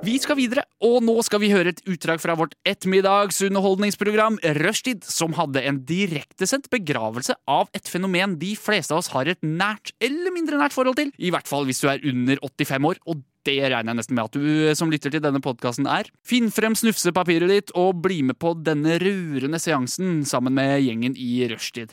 Vi 0.00 0.14
skal 0.16 0.38
videre, 0.38 0.62
og 0.80 1.02
nå 1.04 1.12
skal 1.26 1.42
vi 1.42 1.50
høre 1.52 1.74
et 1.74 1.82
utdrag 1.84 2.22
fra 2.22 2.32
vårt 2.38 2.54
ettermiddagsunderholdningsprogram 2.64 4.38
Rushtid, 4.56 5.04
som 5.04 5.34
hadde 5.36 5.60
en 5.68 5.82
direktesendt 5.84 6.70
begravelse 6.72 7.36
av 7.44 7.68
et 7.76 7.84
fenomen 7.84 8.38
de 8.40 8.54
fleste 8.56 8.96
av 8.96 9.02
oss 9.02 9.10
har 9.12 9.28
et 9.28 9.44
nært 9.44 9.92
eller 10.00 10.32
mindre 10.32 10.56
nært 10.56 10.72
forhold 10.72 10.96
til. 10.96 11.12
I 11.20 11.28
hvert 11.34 11.50
fall 11.50 11.68
hvis 11.68 11.84
du 11.84 11.90
er 11.92 12.00
under 12.08 12.40
85 12.40 12.88
år, 12.88 13.02
og 13.12 13.20
det 13.44 13.58
regner 13.60 13.92
jeg 13.92 14.00
nesten 14.00 14.16
med 14.16 14.24
at 14.30 14.40
du 14.40 14.74
som 14.80 14.92
lytter 14.92 15.12
til 15.12 15.24
denne 15.24 15.44
podkasten 15.44 15.88
er. 15.88 16.08
Finn 16.24 16.48
frem 16.48 16.72
snufsepapiret 16.80 17.52
ditt 17.52 17.76
og 17.76 18.00
bli 18.00 18.22
med 18.24 18.40
på 18.40 18.54
denne 18.56 18.96
rurende 19.04 19.60
seansen 19.60 20.22
sammen 20.24 20.56
med 20.56 20.78
gjengen 20.80 21.12
i 21.20 21.44
rushtid. 21.52 21.92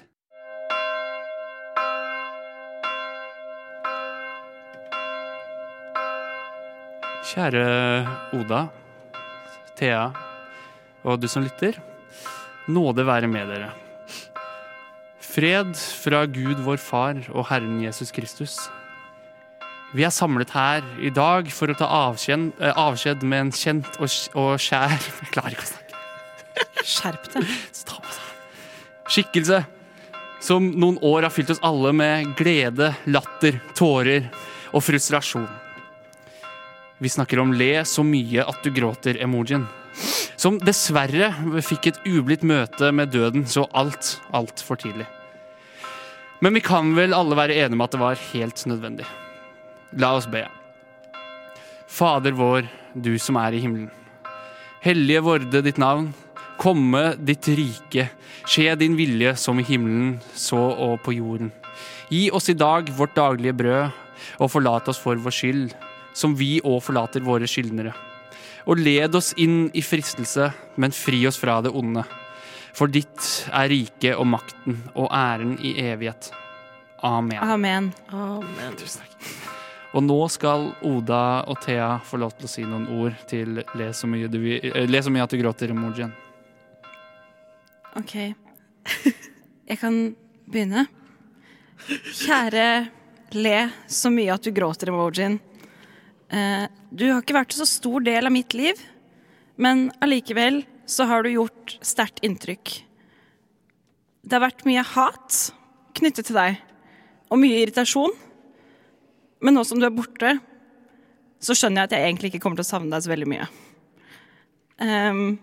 Kjære 7.38 7.66
Oda, 8.34 8.64
Thea 9.78 10.08
og 11.06 11.20
du 11.22 11.28
som 11.30 11.44
lytter. 11.46 11.76
Nåde 12.66 13.04
være 13.06 13.28
med 13.30 13.52
dere. 13.52 13.68
Fred 15.22 15.76
fra 15.78 16.24
Gud 16.26 16.64
vår 16.66 16.82
Far 16.82 17.20
og 17.30 17.46
Herren 17.52 17.76
Jesus 17.84 18.10
Kristus. 18.10 18.56
Vi 19.94 20.02
er 20.02 20.10
samlet 20.10 20.50
her 20.58 20.82
i 20.98 21.12
dag 21.14 21.52
for 21.54 21.70
å 21.70 21.78
ta 21.78 21.86
avskjed, 22.08 22.48
eh, 22.58 22.74
avskjed 22.74 23.22
med 23.22 23.40
en 23.44 23.54
kjent 23.54 24.02
og, 24.02 24.10
og 24.34 24.58
kjær 24.58 24.98
Jeg 25.22 25.30
klarer 25.38 25.54
ikke 25.54 25.68
å 25.68 25.72
snakke. 25.76 26.02
Skjerp 26.82 27.30
deg. 27.36 27.54
Skikkelse 29.14 29.62
som 30.42 30.74
noen 30.74 30.98
år 31.06 31.30
har 31.30 31.38
fylt 31.38 31.54
oss 31.54 31.62
alle 31.62 31.94
med 31.94 32.34
glede, 32.42 32.96
latter, 33.06 33.62
tårer 33.78 34.26
og 34.74 34.82
frustrasjon. 34.90 35.67
Vi 36.98 37.10
snakker 37.10 37.40
om 37.40 37.54
le 37.54 37.84
så 37.86 38.02
mye 38.02 38.42
at 38.42 38.64
du 38.66 38.72
gråter-emojien. 38.74 39.68
Som 40.38 40.58
dessverre 40.62 41.30
fikk 41.66 41.92
et 41.92 42.00
ublidt 42.10 42.46
møte 42.46 42.90
med 42.94 43.14
døden 43.14 43.46
så 43.50 43.68
alt, 43.78 44.16
altfor 44.34 44.80
tidlig. 44.82 45.06
Men 46.42 46.58
vi 46.58 46.62
kan 46.62 46.94
vel 46.98 47.14
alle 47.18 47.38
være 47.38 47.58
enige 47.58 47.78
om 47.78 47.86
at 47.86 47.94
det 47.94 48.02
var 48.02 48.24
helt 48.32 48.66
nødvendig. 48.70 49.06
La 49.98 50.16
oss 50.18 50.30
be. 50.30 50.44
Fader 51.88 52.34
vår, 52.38 52.68
du 52.94 53.16
som 53.22 53.38
er 53.42 53.58
i 53.58 53.62
himmelen. 53.62 53.90
Hellige 54.82 55.24
vorde 55.26 55.62
ditt 55.66 55.82
navn. 55.82 56.12
Komme 56.58 57.12
ditt 57.22 57.46
rike. 57.54 58.10
Skje 58.50 58.74
din 58.80 58.98
vilje 58.98 59.36
som 59.38 59.60
i 59.62 59.66
himmelen, 59.66 60.18
så 60.34 60.60
og 60.74 61.02
på 61.06 61.14
jorden. 61.18 61.54
Gi 62.10 62.28
oss 62.34 62.50
i 62.50 62.58
dag 62.58 62.90
vårt 62.98 63.18
daglige 63.18 63.54
brød, 63.58 63.98
og 64.42 64.52
forlat 64.52 64.90
oss 64.90 65.02
for 65.02 65.20
vår 65.22 65.34
skyld, 65.34 65.74
som 66.18 66.34
vi 66.38 66.58
òg 66.66 66.82
forlater 66.86 67.26
våre 67.26 67.48
skyldnere. 67.50 67.94
Og 68.68 68.82
led 68.82 69.16
oss 69.16 69.32
inn 69.40 69.68
i 69.78 69.84
fristelse, 69.86 70.50
men 70.76 70.96
fri 70.96 71.22
oss 71.30 71.38
fra 71.40 71.60
det 71.64 71.72
onde. 71.72 72.04
For 72.78 72.92
ditt 72.92 73.48
er 73.54 73.70
riket 73.72 74.18
og 74.18 74.28
makten 74.34 74.82
og 74.94 75.08
æren 75.14 75.56
i 75.62 75.78
evighet. 75.88 76.32
Amen. 77.06 77.40
Amen. 77.42 77.92
Amen. 78.14 78.76
Tusen 78.78 79.06
takk. 79.06 79.30
Og 79.96 80.04
nå 80.04 80.18
skal 80.30 80.68
Oda 80.86 81.46
og 81.48 81.62
Thea 81.64 81.96
få 82.06 82.20
lov 82.22 82.36
til 82.38 82.46
å 82.46 82.52
si 82.52 82.66
noen 82.68 82.90
ord 83.00 83.16
til 83.30 83.62
Le 83.80 83.88
så 83.96 84.10
mye, 84.10 84.28
du, 84.30 84.42
eh, 84.58 84.86
le 84.86 85.02
så 85.02 85.14
mye 85.14 85.24
at 85.24 85.34
du 85.34 85.40
gråter-emojien. 85.40 86.12
OK. 87.98 88.14
Jeg 89.70 89.80
kan 89.82 89.98
begynne. 90.46 90.86
Kjære 91.88 92.68
le 93.38 93.58
så 93.90 94.12
mye 94.14 94.36
at 94.36 94.44
du 94.44 94.52
gråter 94.54 94.92
emojien. 94.92 95.40
Eh, 95.40 95.47
du 96.28 97.06
har 97.08 97.22
ikke 97.22 97.38
vært 97.38 97.54
en 97.56 97.62
så 97.62 97.68
stor 97.70 98.04
del 98.04 98.28
av 98.28 98.34
mitt 98.36 98.52
liv, 98.58 98.80
men 99.56 99.88
allikevel 100.04 100.62
så 100.88 101.08
har 101.08 101.24
du 101.24 101.32
gjort 101.32 101.78
sterkt 101.86 102.20
inntrykk. 102.26 102.74
Det 104.28 104.36
har 104.36 104.44
vært 104.44 104.66
mye 104.68 104.84
hat 104.84 105.38
knyttet 105.98 106.30
til 106.30 106.38
deg, 106.38 106.60
og 107.32 107.40
mye 107.42 107.62
irritasjon. 107.64 108.14
Men 109.44 109.58
nå 109.58 109.64
som 109.68 109.80
du 109.80 109.88
er 109.88 109.96
borte, 109.96 110.38
så 111.44 111.56
skjønner 111.56 111.84
jeg 111.84 111.90
at 111.90 111.96
jeg 111.98 112.08
egentlig 112.08 112.32
ikke 112.32 112.42
kommer 112.44 112.60
til 112.60 112.66
å 112.66 112.72
savne 112.72 112.92
deg 112.94 113.06
så 113.06 113.12
veldig 113.12 113.30
mye. 113.30 113.48
Ehm, 114.84 115.38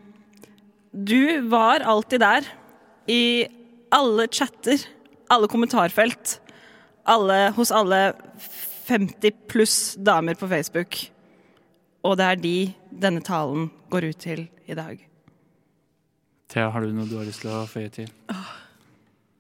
du 0.92 1.48
var 1.50 1.84
alltid 1.86 2.22
der 2.22 2.48
i 3.10 3.22
alle 3.94 4.26
chatter, 4.32 4.80
alle 5.30 5.50
kommentarfelt, 5.50 6.38
alle, 7.04 7.52
hos 7.56 7.72
alle 7.74 8.14
50 8.84 9.30
pluss 9.48 9.94
damer 9.96 10.34
på 10.34 10.48
Facebook. 10.48 10.98
Og 12.04 12.18
det 12.20 12.24
er 12.28 12.40
de 12.40 12.56
denne 12.92 13.22
talen 13.24 13.70
går 13.90 14.10
ut 14.10 14.20
til 14.20 14.46
i 14.68 14.76
dag. 14.76 14.98
Thea, 16.52 16.68
har 16.70 16.84
du 16.84 16.92
noe 16.92 17.08
du 17.08 17.16
har 17.16 17.24
lyst 17.26 17.42
til 17.42 17.52
å 17.54 17.64
føye 17.68 17.90
til? 17.92 18.10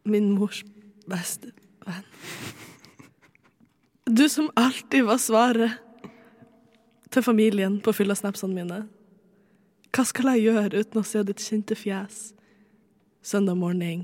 Min 0.08 0.32
mors 0.34 0.62
beste 1.08 1.52
venn. 1.84 2.08
Du 4.04 4.26
som 4.28 4.50
alltid 4.56 5.04
var 5.08 5.20
svaret 5.20 5.80
til 7.12 7.24
familien 7.24 7.78
på 7.84 7.92
fylla-snapsene 7.94 8.56
mine. 8.56 8.80
Hva 9.94 10.04
skal 10.08 10.32
jeg 10.34 10.48
gjøre 10.48 10.82
uten 10.82 11.00
å 11.00 11.06
se 11.06 11.22
ditt 11.24 11.44
kjente 11.44 11.76
fjes 11.78 12.32
søndag 13.24 13.60
morgen? 13.60 14.02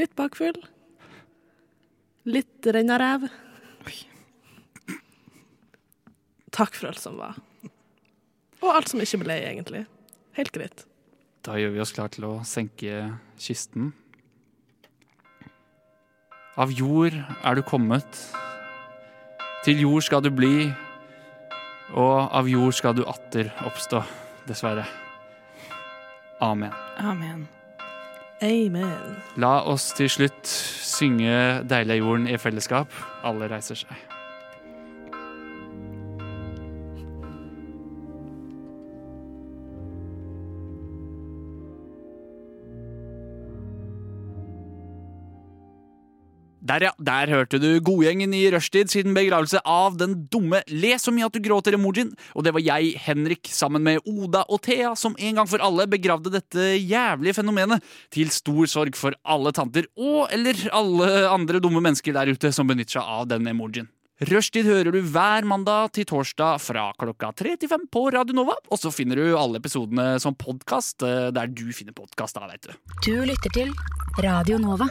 Litt 0.00 0.16
bakfull. 0.18 0.58
Litt 2.26 2.66
rennaræv. 2.66 3.28
Takk 6.52 6.76
for 6.76 6.92
alt 6.92 7.00
som 7.00 7.16
var. 7.20 7.38
Og 8.62 8.70
alt 8.70 8.92
som 8.92 9.00
ikke 9.02 9.22
ble, 9.24 9.38
egentlig. 9.48 9.86
Helt 10.36 10.52
greit. 10.54 10.84
Da 11.42 11.56
gjør 11.58 11.74
vi 11.74 11.82
oss 11.82 11.94
klar 11.96 12.12
til 12.12 12.28
å 12.28 12.34
senke 12.46 13.08
kisten. 13.40 13.90
Av 16.60 16.70
jord 16.70 17.16
er 17.16 17.56
du 17.56 17.62
kommet. 17.66 18.20
Til 19.64 19.80
jord 19.86 20.04
skal 20.04 20.22
du 20.22 20.28
bli, 20.34 20.68
og 21.96 22.28
av 22.34 22.48
jord 22.50 22.76
skal 22.76 22.96
du 22.98 23.02
atter 23.08 23.50
oppstå, 23.66 24.02
dessverre. 24.48 24.84
Amen. 26.42 26.74
Amen. 26.98 27.46
Amen. 28.42 29.18
La 29.38 29.60
oss 29.70 29.92
til 29.94 30.10
slutt 30.10 30.46
synge 30.46 31.62
'Deilig 31.62 31.94
er 31.94 32.02
jorden' 32.02 32.28
i 32.28 32.38
fellesskap. 32.38 32.90
Alle 33.22 33.48
reiser 33.48 33.78
seg. 33.78 34.11
Der, 46.72 46.86
ja. 46.86 46.92
Der 46.96 47.28
hørte 47.28 47.58
du 47.60 47.68
godgjengen 47.84 48.32
i 48.32 48.46
rushtid 48.52 48.88
siden 48.88 49.12
begravelse 49.16 49.60
av 49.68 49.98
den 50.00 50.14
dumme 50.32 50.62
Le 50.72 50.94
så 51.00 51.12
mye 51.12 51.26
at 51.28 51.34
du 51.36 51.42
gråter-emojien. 51.44 52.14
Og 52.32 52.46
det 52.46 52.54
var 52.56 52.64
jeg, 52.64 52.94
Henrik, 53.04 53.50
sammen 53.52 53.84
med 53.84 54.00
Oda 54.08 54.46
og 54.48 54.62
Thea, 54.64 54.94
som 54.96 55.16
en 55.18 55.36
gang 55.36 55.50
for 55.50 55.60
alle 55.60 55.84
begravde 55.90 56.32
dette 56.32 56.70
jævlige 56.78 57.36
fenomenet. 57.42 57.84
Til 58.14 58.32
stor 58.32 58.70
sorg 58.70 58.96
for 58.96 59.16
alle 59.20 59.52
tanter 59.52 59.90
og 60.00 60.32
eller 60.32 60.62
alle 60.72 61.10
andre 61.28 61.60
dumme 61.60 61.82
mennesker 61.84 62.16
der 62.16 62.32
ute 62.32 62.54
som 62.56 62.70
benytter 62.70 63.02
seg 63.02 63.10
av 63.18 63.28
den 63.34 63.52
emojien. 63.52 63.90
Rushtid 64.22 64.68
hører 64.70 64.94
du 64.94 65.00
hver 65.12 65.44
mandag 65.48 65.92
til 65.98 66.06
torsdag 66.08 66.60
fra 66.62 66.86
klokka 66.96 67.32
3 67.42 67.56
til 67.58 67.72
5 67.72 67.88
på 67.92 68.06
Radio 68.14 68.38
Nova. 68.38 68.54
Og 68.70 68.80
så 68.80 68.92
finner 68.94 69.18
du 69.18 69.34
alle 69.36 69.60
episodene 69.60 70.14
som 70.22 70.38
podkast 70.38 71.02
der 71.04 71.52
du 71.52 71.66
finner 71.74 71.96
podkast, 71.96 72.38
da, 72.38 72.46
veit 72.48 72.64
du. 72.64 72.76
Du 73.02 73.26
lytter 73.26 73.56
til 73.60 73.74
Radio 74.22 74.62
Nova. 74.62 74.88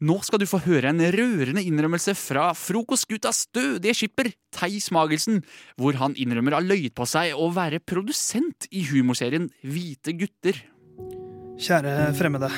Nå 0.00 0.14
skal 0.24 0.40
du 0.40 0.46
få 0.48 0.62
høre 0.64 0.88
en 0.94 1.02
rørende 1.12 1.60
innrømmelse 1.60 2.14
fra 2.16 2.46
frokostgutas 2.56 3.42
stødige 3.44 3.92
skipper 3.98 4.30
Theis 4.56 4.88
Magelsen, 4.96 5.42
hvor 5.76 5.98
han 6.00 6.14
innrømmer 6.16 6.56
å 6.56 6.60
ha 6.62 6.64
løyet 6.64 6.94
på 6.96 7.04
seg 7.04 7.36
å 7.36 7.50
være 7.52 7.82
produsent 7.84 8.64
i 8.72 8.86
humorserien 8.88 9.50
Hvite 9.60 10.14
gutter. 10.16 10.62
Kjære 11.60 12.14
fremmede. 12.16 12.48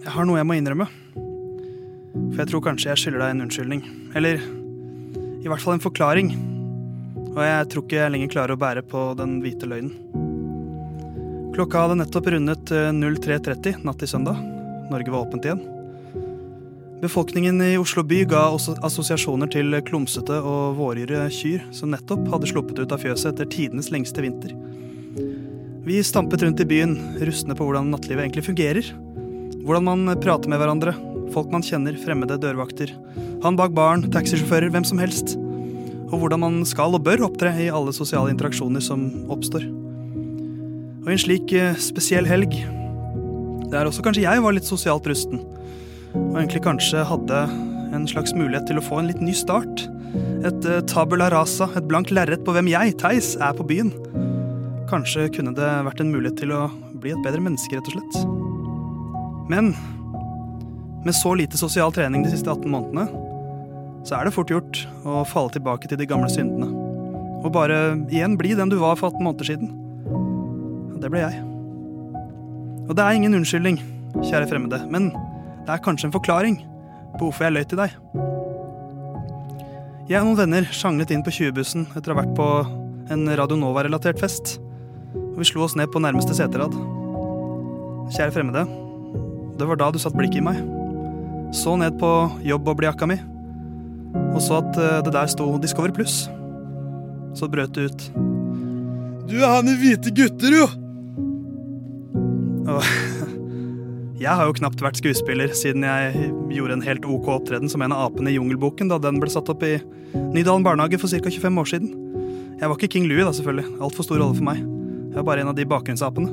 Jeg 0.00 0.14
har 0.16 0.24
noe 0.24 0.40
jeg 0.40 0.48
må 0.48 0.56
innrømme. 0.56 0.88
For 2.30 2.40
jeg 2.40 2.52
tror 2.54 2.64
kanskje 2.64 2.94
jeg 2.94 3.04
skylder 3.04 3.26
deg 3.26 3.36
en 3.36 3.44
unnskyldning. 3.50 3.84
Eller 4.16 4.40
i 4.40 5.52
hvert 5.52 5.60
fall 5.60 5.76
en 5.76 5.84
forklaring. 5.84 6.32
Og 7.34 7.44
jeg 7.44 7.68
tror 7.68 7.84
ikke 7.84 8.00
jeg 8.00 8.16
lenger 8.16 8.32
klarer 8.38 8.56
å 8.56 8.62
bære 8.64 8.88
på 8.88 9.10
den 9.20 9.42
hvite 9.44 9.68
løgnen. 9.68 10.24
Klokka 11.52 11.84
hadde 11.84 12.00
nettopp 12.00 12.32
rundet 12.32 12.72
eh, 12.72 12.92
03.30 13.04 13.84
natt 13.84 14.00
til 14.00 14.16
søndag. 14.16 14.40
Norge 14.88 15.12
var 15.12 15.28
åpent 15.28 15.44
igjen. 15.44 15.66
Befolkningen 16.96 17.60
i 17.60 17.74
Oslo 17.76 18.00
by 18.08 18.22
ga 18.30 18.46
også 18.54 18.78
assosiasjoner 18.86 19.50
til 19.52 19.74
klumsete 19.84 20.38
og 20.40 20.78
våryre 20.78 21.26
kyr 21.28 21.66
som 21.76 21.92
nettopp 21.92 22.24
hadde 22.32 22.48
sluppet 22.48 22.80
ut 22.80 22.94
av 22.94 23.02
fjøset 23.02 23.34
etter 23.34 23.50
tidenes 23.52 23.90
lengste 23.92 24.24
vinter. 24.24 24.54
Vi 25.86 26.00
stampet 26.02 26.42
rundt 26.42 26.62
i 26.64 26.66
byen, 26.66 26.96
rustne 27.20 27.54
på 27.54 27.66
hvordan 27.66 27.92
nattlivet 27.92 28.24
egentlig 28.24 28.46
fungerer. 28.48 28.88
Hvordan 29.66 29.84
man 29.86 30.14
prater 30.22 30.50
med 30.50 30.58
hverandre, 30.62 30.94
folk 31.34 31.52
man 31.52 31.64
kjenner, 31.66 31.98
fremmede 32.00 32.40
dørvakter. 32.40 32.94
Han 33.44 33.58
bak 33.60 33.76
baren, 33.76 34.08
taxisjåfører, 34.10 34.72
hvem 34.72 34.88
som 34.88 35.02
helst. 35.02 35.36
og 36.06 36.20
hvordan 36.22 36.38
man 36.38 36.58
skal 36.62 36.94
og 36.94 37.02
bør 37.02 37.24
opptre 37.26 37.50
i 37.58 37.66
alle 37.66 37.90
sosiale 37.94 38.30
interaksjoner 38.30 38.82
som 38.84 39.08
oppstår. 39.26 39.64
Og 41.02 41.08
i 41.10 41.14
en 41.16 41.22
slik 41.22 41.50
eh, 41.50 41.78
spesiell 41.82 42.28
helg, 42.30 42.54
der 43.72 43.88
også 43.88 44.04
kanskje 44.06 44.22
jeg 44.22 44.42
var 44.44 44.54
litt 44.54 44.68
sosialt 44.68 45.06
rusten, 45.10 45.42
og 46.16 46.38
egentlig 46.40 46.64
kanskje 46.66 47.04
hadde 47.08 47.42
en 47.96 48.06
slags 48.10 48.34
mulighet 48.36 48.66
til 48.68 48.80
å 48.80 48.84
få 48.84 49.00
en 49.00 49.10
litt 49.10 49.22
ny 49.24 49.34
start. 49.36 49.86
Et 50.46 50.68
eh, 50.68 50.82
tabula 50.90 51.30
rasa, 51.32 51.68
et 51.76 51.86
blankt 51.88 52.12
lerret 52.14 52.44
på 52.46 52.54
hvem 52.56 52.70
jeg, 52.70 52.96
Theis, 53.00 53.34
er 53.40 53.56
på 53.56 53.66
byen. 53.66 53.92
Kanskje 54.90 55.28
kunne 55.34 55.54
det 55.56 55.70
vært 55.86 56.02
en 56.02 56.12
mulighet 56.12 56.38
til 56.42 56.54
å 56.54 56.66
bli 57.00 57.14
et 57.14 57.22
bedre 57.24 57.42
menneske, 57.42 57.78
rett 57.78 57.88
og 57.90 57.96
slett. 57.96 58.18
Men 59.50 59.72
med 61.06 61.14
så 61.14 61.34
lite 61.38 61.58
sosial 61.58 61.92
trening 61.94 62.24
de 62.26 62.32
siste 62.32 62.50
18 62.50 62.70
månedene, 62.70 63.06
så 64.06 64.18
er 64.18 64.26
det 64.26 64.34
fort 64.36 64.50
gjort 64.50 64.84
å 65.06 65.24
falle 65.26 65.54
tilbake 65.54 65.90
til 65.90 65.98
de 65.98 66.06
gamle 66.08 66.30
syndene. 66.30 66.68
Og 67.42 67.52
bare 67.54 67.96
igjen 68.10 68.36
bli 68.38 68.54
den 68.58 68.70
du 68.70 68.78
var 68.80 68.98
for 68.98 69.10
18 69.10 69.22
måneder 69.26 69.50
siden. 69.50 69.70
Det 71.02 71.10
ble 71.12 71.22
jeg. 71.22 71.42
Og 72.86 72.94
det 72.94 73.02
er 73.02 73.18
ingen 73.18 73.34
unnskyldning, 73.38 73.80
kjære 74.22 74.48
fremmede, 74.50 74.80
men 74.90 75.10
det 75.66 75.74
er 75.74 75.82
kanskje 75.82 76.06
en 76.08 76.14
forklaring 76.14 76.60
på 77.16 77.26
hvorfor 77.26 77.46
jeg 77.46 77.56
løy 77.56 77.64
til 77.66 77.80
deg. 77.80 77.94
Jeg 80.06 80.20
og 80.22 80.28
noen 80.28 80.38
venner 80.38 80.68
sjanglet 80.70 81.10
inn 81.10 81.24
på 81.26 81.34
20-bussen 81.34 81.88
etter 81.98 82.12
å 82.12 82.14
ha 82.14 82.20
vært 82.22 82.36
på 82.38 82.46
en 83.10 83.26
Radio 83.38 83.58
Nova-relatert 83.58 84.20
fest. 84.22 84.56
Og 85.16 85.40
vi 85.40 85.48
slo 85.48 85.64
oss 85.66 85.74
ned 85.78 85.90
på 85.90 86.02
nærmeste 86.02 86.36
seterad. 86.38 86.74
Kjære 88.14 88.34
fremmede, 88.36 88.62
det 89.58 89.66
var 89.66 89.80
da 89.80 89.90
du 89.90 89.98
satte 89.98 90.18
blikket 90.20 90.38
i 90.38 90.46
meg. 90.46 90.62
Så 91.56 91.74
ned 91.80 91.98
på 91.98 92.12
jobb- 92.46 92.70
og 92.70 92.78
blyjakka 92.78 93.10
mi, 93.10 93.18
og 94.34 94.38
så 94.42 94.60
at 94.60 94.78
eh, 94.78 95.02
det 95.06 95.14
der 95.14 95.30
sto 95.30 95.48
Discover 95.58 95.94
Pluss. 95.94 96.26
Så 97.34 97.50
brøt 97.50 97.74
det 97.74 97.90
ut. 97.90 98.06
Du 99.26 99.36
er 99.40 99.50
han 99.58 99.68
i 99.68 99.76
hvite 99.80 100.14
gutter, 100.14 100.60
jo! 100.60 100.70
Og 102.66 103.15
jeg 104.16 104.32
har 104.32 104.48
jo 104.48 104.54
knapt 104.56 104.80
vært 104.80 104.96
skuespiller 104.96 105.50
siden 105.56 105.84
jeg 105.84 106.30
gjorde 106.56 106.78
en 106.78 106.84
helt 106.86 107.04
ok 107.04 107.26
opptreden 107.34 107.68
som 107.68 107.82
en 107.84 107.92
av 107.92 108.06
apene 108.08 108.32
i 108.32 108.36
Jungelboken 108.38 108.88
da 108.88 108.96
den 109.02 109.20
ble 109.20 109.28
satt 109.32 109.50
opp 109.52 109.64
i 109.66 109.76
Nydalen 110.16 110.64
barnehage 110.64 110.96
for 111.02 111.12
ca. 111.12 111.28
25 111.28 111.60
år 111.60 111.68
siden. 111.68 111.90
Jeg 112.56 112.70
var 112.70 112.78
ikke 112.78 112.88
King 112.94 113.04
Louie, 113.10 113.24
da, 113.24 113.34
selvfølgelig. 113.36 113.74
Altfor 113.84 114.06
stor 114.06 114.20
rolle 114.22 114.36
for 114.38 114.46
meg. 114.46 114.62
Jeg 114.62 115.18
var 115.18 115.26
bare 115.28 115.44
en 115.44 115.50
av 115.52 115.58
de 115.58 115.66
bakgrunnsapene. 115.68 116.30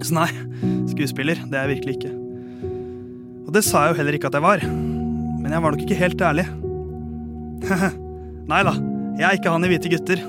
Så 0.00 0.16
nei, 0.16 0.30
skuespiller, 0.88 1.42
det 1.44 1.58
er 1.58 1.68
jeg 1.68 1.74
virkelig 1.74 1.96
ikke. 1.98 2.14
Og 3.44 3.52
det 3.56 3.64
sa 3.66 3.84
jeg 3.84 3.92
jo 3.92 4.00
heller 4.00 4.16
ikke 4.16 4.32
at 4.32 4.38
jeg 4.38 4.46
var. 4.46 4.64
Men 4.64 5.52
jeg 5.52 5.64
var 5.66 5.76
nok 5.76 5.84
ikke 5.84 6.00
helt 6.00 6.24
ærlig. 6.24 6.48
nei 8.52 8.64
da, 8.64 8.74
jeg 9.20 9.28
er 9.28 9.36
ikke 9.36 9.52
han 9.52 9.68
i 9.68 9.72
Hvite 9.74 9.92
gutter. 9.92 10.24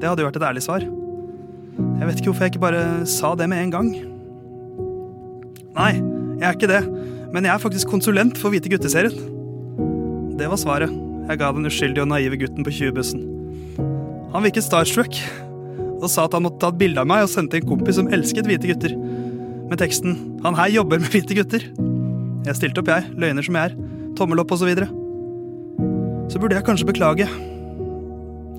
Det 0.00 0.08
hadde 0.08 0.20
jo 0.20 0.28
vært 0.28 0.40
et 0.40 0.48
ærlig 0.52 0.66
svar. 0.68 0.84
Jeg 0.84 2.08
vet 2.08 2.20
ikke 2.20 2.32
hvorfor 2.34 2.44
jeg 2.44 2.54
ikke 2.54 2.66
bare 2.68 2.86
sa 3.08 3.32
det 3.40 3.48
med 3.48 3.64
en 3.64 3.76
gang. 3.78 3.92
Nei, 5.76 5.92
jeg 6.40 6.46
er 6.48 6.56
ikke 6.56 6.70
det, 6.70 6.80
men 7.30 7.46
jeg 7.46 7.54
er 7.54 7.62
faktisk 7.62 7.92
konsulent 7.92 8.38
for 8.40 8.50
Hvite 8.50 8.72
gutteserien. 8.72 9.14
Det 10.40 10.48
var 10.48 10.60
svaret 10.60 10.92
jeg 11.30 11.38
ga 11.38 11.52
den 11.54 11.68
uskyldige 11.68 12.02
og 12.02 12.10
naive 12.10 12.38
gutten 12.40 12.66
på 12.66 12.72
20-bussen. 12.74 13.22
Han 14.32 14.42
virket 14.42 14.66
starstruck 14.66 15.14
og 16.00 16.08
sa 16.10 16.24
at 16.24 16.34
han 16.34 16.42
måtte 16.42 16.58
ta 16.62 16.70
et 16.72 16.80
bilde 16.80 17.02
av 17.02 17.06
meg 17.06 17.22
og 17.22 17.30
sendte 17.30 17.60
en 17.60 17.68
kompis 17.68 18.00
som 18.00 18.08
elsket 18.10 18.48
hvite 18.48 18.70
gutter. 18.70 18.96
Med 19.70 19.78
teksten 19.78 20.40
'Han 20.42 20.56
her 20.58 20.72
jobber 20.72 20.98
med 20.98 21.10
hvite 21.12 21.36
gutter'. 21.36 21.68
Jeg 22.46 22.56
stilte 22.56 22.80
opp, 22.80 22.88
jeg, 22.88 23.04
løgner 23.14 23.44
som 23.44 23.54
jeg 23.54 23.70
er. 23.70 23.76
Tommel 24.16 24.40
opp 24.40 24.50
og 24.50 24.58
så 24.58 24.66
videre. 24.66 24.88
Så 26.32 26.40
burde 26.40 26.56
jeg 26.56 26.64
kanskje 26.64 26.86
beklage. 26.88 27.28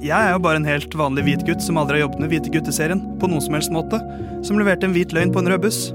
Jeg 0.02 0.18
er 0.18 0.32
jo 0.32 0.40
bare 0.40 0.56
en 0.56 0.66
helt 0.66 0.94
vanlig 0.96 1.24
hvit 1.24 1.46
gutt 1.46 1.62
som 1.62 1.78
aldri 1.78 2.00
har 2.00 2.08
jobbet 2.08 2.20
med 2.20 2.30
Hvite 2.30 2.52
gutteserien 2.52 3.02
på 3.20 3.28
noen 3.28 3.42
som 3.42 3.54
helst 3.54 3.72
måte, 3.72 4.00
som 4.44 4.58
leverte 4.58 4.86
en 4.86 4.94
hvit 4.94 5.12
løgn 5.12 5.34
på 5.34 5.40
en 5.40 5.48
rød 5.48 5.62
buss. 5.62 5.94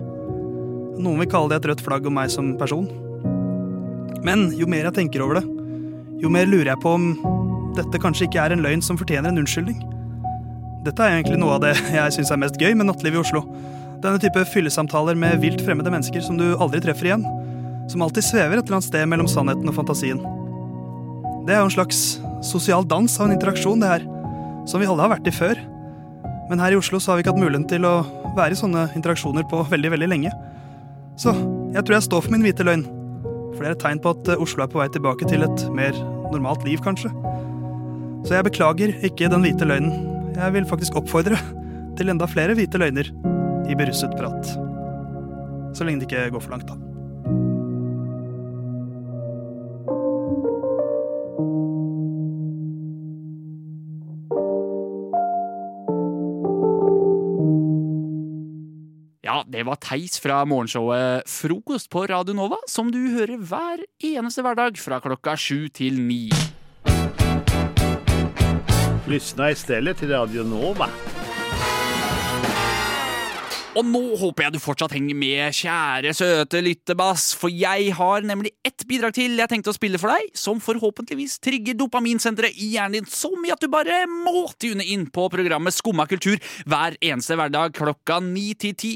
Noen 0.97 1.21
vil 1.21 1.29
kalle 1.31 1.53
det 1.53 1.61
et 1.61 1.69
rødt 1.71 1.85
flagg 1.85 2.07
om 2.09 2.17
meg 2.17 2.31
som 2.33 2.55
person. 2.61 2.87
Men 4.27 4.49
jo 4.57 4.69
mer 4.71 4.89
jeg 4.89 4.97
tenker 4.97 5.23
over 5.23 5.41
det, 5.41 5.47
jo 6.23 6.31
mer 6.33 6.49
lurer 6.49 6.73
jeg 6.73 6.83
på 6.83 6.95
om 6.97 7.11
dette 7.77 8.01
kanskje 8.01 8.27
ikke 8.27 8.41
er 8.41 8.55
en 8.55 8.65
løgn 8.65 8.83
som 8.85 8.97
fortjener 8.99 9.29
en 9.31 9.43
unnskyldning. 9.43 9.83
Dette 10.87 11.03
er 11.03 11.19
egentlig 11.19 11.41
noe 11.43 11.59
av 11.59 11.65
det 11.67 11.75
jeg 11.99 12.15
syns 12.17 12.33
er 12.33 12.41
mest 12.41 12.61
gøy 12.61 12.73
med 12.73 12.89
nattlivet 12.89 13.21
i 13.21 13.23
Oslo. 13.25 13.45
Denne 14.05 14.21
type 14.23 14.45
fyllesamtaler 14.53 15.19
med 15.19 15.41
vilt 15.43 15.63
fremmede 15.65 15.93
mennesker 15.93 16.25
som 16.25 16.39
du 16.41 16.49
aldri 16.55 16.81
treffer 16.85 17.11
igjen. 17.11 17.25
Som 17.91 18.03
alltid 18.05 18.25
svever 18.27 18.59
et 18.59 18.65
eller 18.65 18.79
annet 18.79 18.89
sted 18.89 19.07
mellom 19.09 19.29
sannheten 19.31 19.69
og 19.69 19.77
fantasien. 19.77 20.21
Det 21.47 21.55
er 21.55 21.61
jo 21.61 21.69
en 21.69 21.77
slags 21.77 22.01
sosial 22.45 22.87
dans 22.89 23.13
av 23.21 23.29
en 23.29 23.35
interaksjon, 23.37 23.83
det 23.83 23.91
her. 23.93 24.07
Som 24.67 24.83
vi 24.83 24.89
alle 24.89 25.05
har 25.05 25.13
vært 25.15 25.29
i 25.31 25.35
før. 25.35 25.61
Men 26.51 26.63
her 26.63 26.75
i 26.75 26.79
Oslo 26.79 26.99
så 27.03 27.13
har 27.13 27.19
vi 27.19 27.25
ikke 27.25 27.35
hatt 27.35 27.43
muligheten 27.43 27.69
til 27.71 27.87
å 27.87 27.95
være 28.37 28.55
i 28.55 28.59
sånne 28.59 28.89
interaksjoner 28.99 29.47
på 29.51 29.63
veldig, 29.71 29.93
veldig 29.95 30.11
lenge. 30.11 30.33
Så 31.17 31.33
jeg 31.73 31.85
tror 31.85 31.97
jeg 31.97 32.07
står 32.07 32.25
for 32.25 32.35
min 32.35 32.45
hvite 32.45 32.67
løgn. 32.67 32.87
Er 33.57 33.73
et 33.73 33.81
tegn 33.81 33.99
på 34.05 34.13
at 34.13 34.29
Oslo 34.37 34.63
er 34.63 34.69
på 34.71 34.79
vei 34.83 34.89
tilbake 34.93 35.27
til 35.31 35.43
et 35.47 35.63
mer 35.75 35.97
normalt 36.29 36.67
liv, 36.69 36.79
kanskje. 36.85 37.09
Så 38.29 38.37
jeg 38.37 38.45
beklager 38.45 38.93
ikke 39.07 39.31
den 39.33 39.47
hvite 39.47 39.65
løgnen. 39.65 39.95
Jeg 40.37 40.53
vil 40.53 40.69
faktisk 40.69 40.99
oppfordre 41.01 41.39
til 41.97 42.13
enda 42.13 42.29
flere 42.29 42.57
hvite 42.59 42.81
løgner 42.83 43.09
i 43.67 43.79
berusset 43.79 44.13
prat. 44.19 44.53
Så 45.77 45.89
lenge 45.89 46.05
det 46.05 46.11
ikke 46.11 46.29
går 46.37 46.45
for 46.45 46.53
langt, 46.53 46.69
da. 46.69 46.86
Det 59.47 59.63
var 59.63 59.79
Theis 59.79 60.19
fra 60.19 60.41
morgenshowet 60.49 61.29
Frokost 61.31 61.91
på 61.91 62.07
Radio 62.11 62.35
Nova, 62.35 62.59
som 62.67 62.91
du 62.91 62.99
hører 63.15 63.39
hver 63.39 63.85
eneste 64.03 64.43
hverdag 64.43 64.79
fra 64.83 64.99
klokka 65.03 65.37
sju 65.39 65.69
til 65.71 66.01
ni. 66.03 66.25
Lyssna 69.07 69.53
stedet 69.55 70.01
til 70.01 70.11
Radio 70.11 70.43
Nova. 70.43 70.91
Og 73.77 73.85
nå 73.85 74.01
håper 74.17 74.47
jeg 74.47 74.55
du 74.55 74.59
fortsatt 74.65 74.97
henger 74.97 75.19
med, 75.21 75.53
kjære 75.55 76.15
søte 76.17 76.63
lyttebass, 76.65 77.29
for 77.37 77.53
jeg 77.53 77.93
har 77.95 78.27
nemlig 78.27 78.55
ett 78.67 78.87
bidrag 78.89 79.15
til 79.15 79.37
jeg 79.37 79.53
tenkte 79.53 79.71
å 79.71 79.77
spille 79.77 80.01
for 80.01 80.11
deg, 80.11 80.33
som 80.35 80.63
forhåpentligvis 80.65 81.37
trigger 81.45 81.77
dopaminsenteret 81.79 82.57
i 82.57 82.73
hjernen 82.73 82.99
din 82.99 83.11
så 83.13 83.31
mye 83.37 83.55
at 83.55 83.63
du 83.63 83.71
bare 83.71 84.03
må 84.11 84.49
tune 84.59 84.83
inn 84.83 85.07
på 85.13 85.29
programmet 85.31 85.77
Skumma 85.77 86.09
kultur 86.11 86.41
hver 86.65 86.99
eneste 86.99 87.39
hverdag 87.39 87.77
klokka 87.77 88.19
ni 88.25 88.49
til 88.59 88.75
ti. 88.75 88.95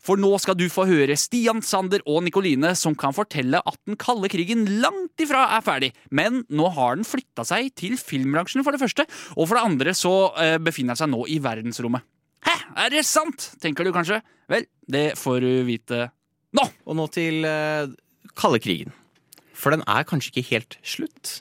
For 0.00 0.20
nå 0.20 0.30
skal 0.40 0.56
du 0.56 0.64
få 0.72 0.86
høre 0.88 1.16
Stian, 1.20 1.60
Sander 1.64 2.00
og 2.08 2.22
Nikoline 2.24 2.72
som 2.78 2.96
kan 2.98 3.12
fortelle 3.16 3.60
at 3.60 3.78
den 3.88 3.98
kalde 4.00 4.30
krigen 4.32 4.64
langt 4.80 5.20
ifra 5.20 5.44
er 5.58 5.64
ferdig. 5.64 5.90
Men 6.08 6.42
nå 6.48 6.70
har 6.76 6.96
den 6.96 7.08
flytta 7.08 7.44
seg 7.46 7.68
til 7.76 7.98
filmbransjen, 8.00 8.64
for 8.64 8.72
det 8.72 8.80
første. 8.80 9.04
Og 9.36 9.50
for 9.50 9.58
det 9.58 9.66
andre 9.66 9.94
så 9.96 10.14
eh, 10.40 10.56
befinner 10.62 10.96
den 10.96 11.02
seg 11.02 11.12
nå 11.12 11.26
i 11.28 11.36
verdensrommet. 11.44 12.06
Hæ, 12.46 12.56
er 12.86 12.94
det 12.94 13.04
sant? 13.04 13.50
tenker 13.60 13.84
du 13.84 13.92
kanskje. 13.92 14.22
Vel, 14.50 14.64
det 14.88 15.10
får 15.20 15.44
du 15.44 15.50
vite 15.68 16.08
nå. 16.56 16.64
Og 16.88 16.96
nå 16.96 17.06
til 17.12 17.44
eh, 17.44 17.92
kalde 18.40 18.62
krigen. 18.64 18.96
For 19.52 19.74
den 19.74 19.84
er 19.84 20.08
kanskje 20.08 20.32
ikke 20.32 20.48
helt 20.54 20.80
slutt. 20.80 21.40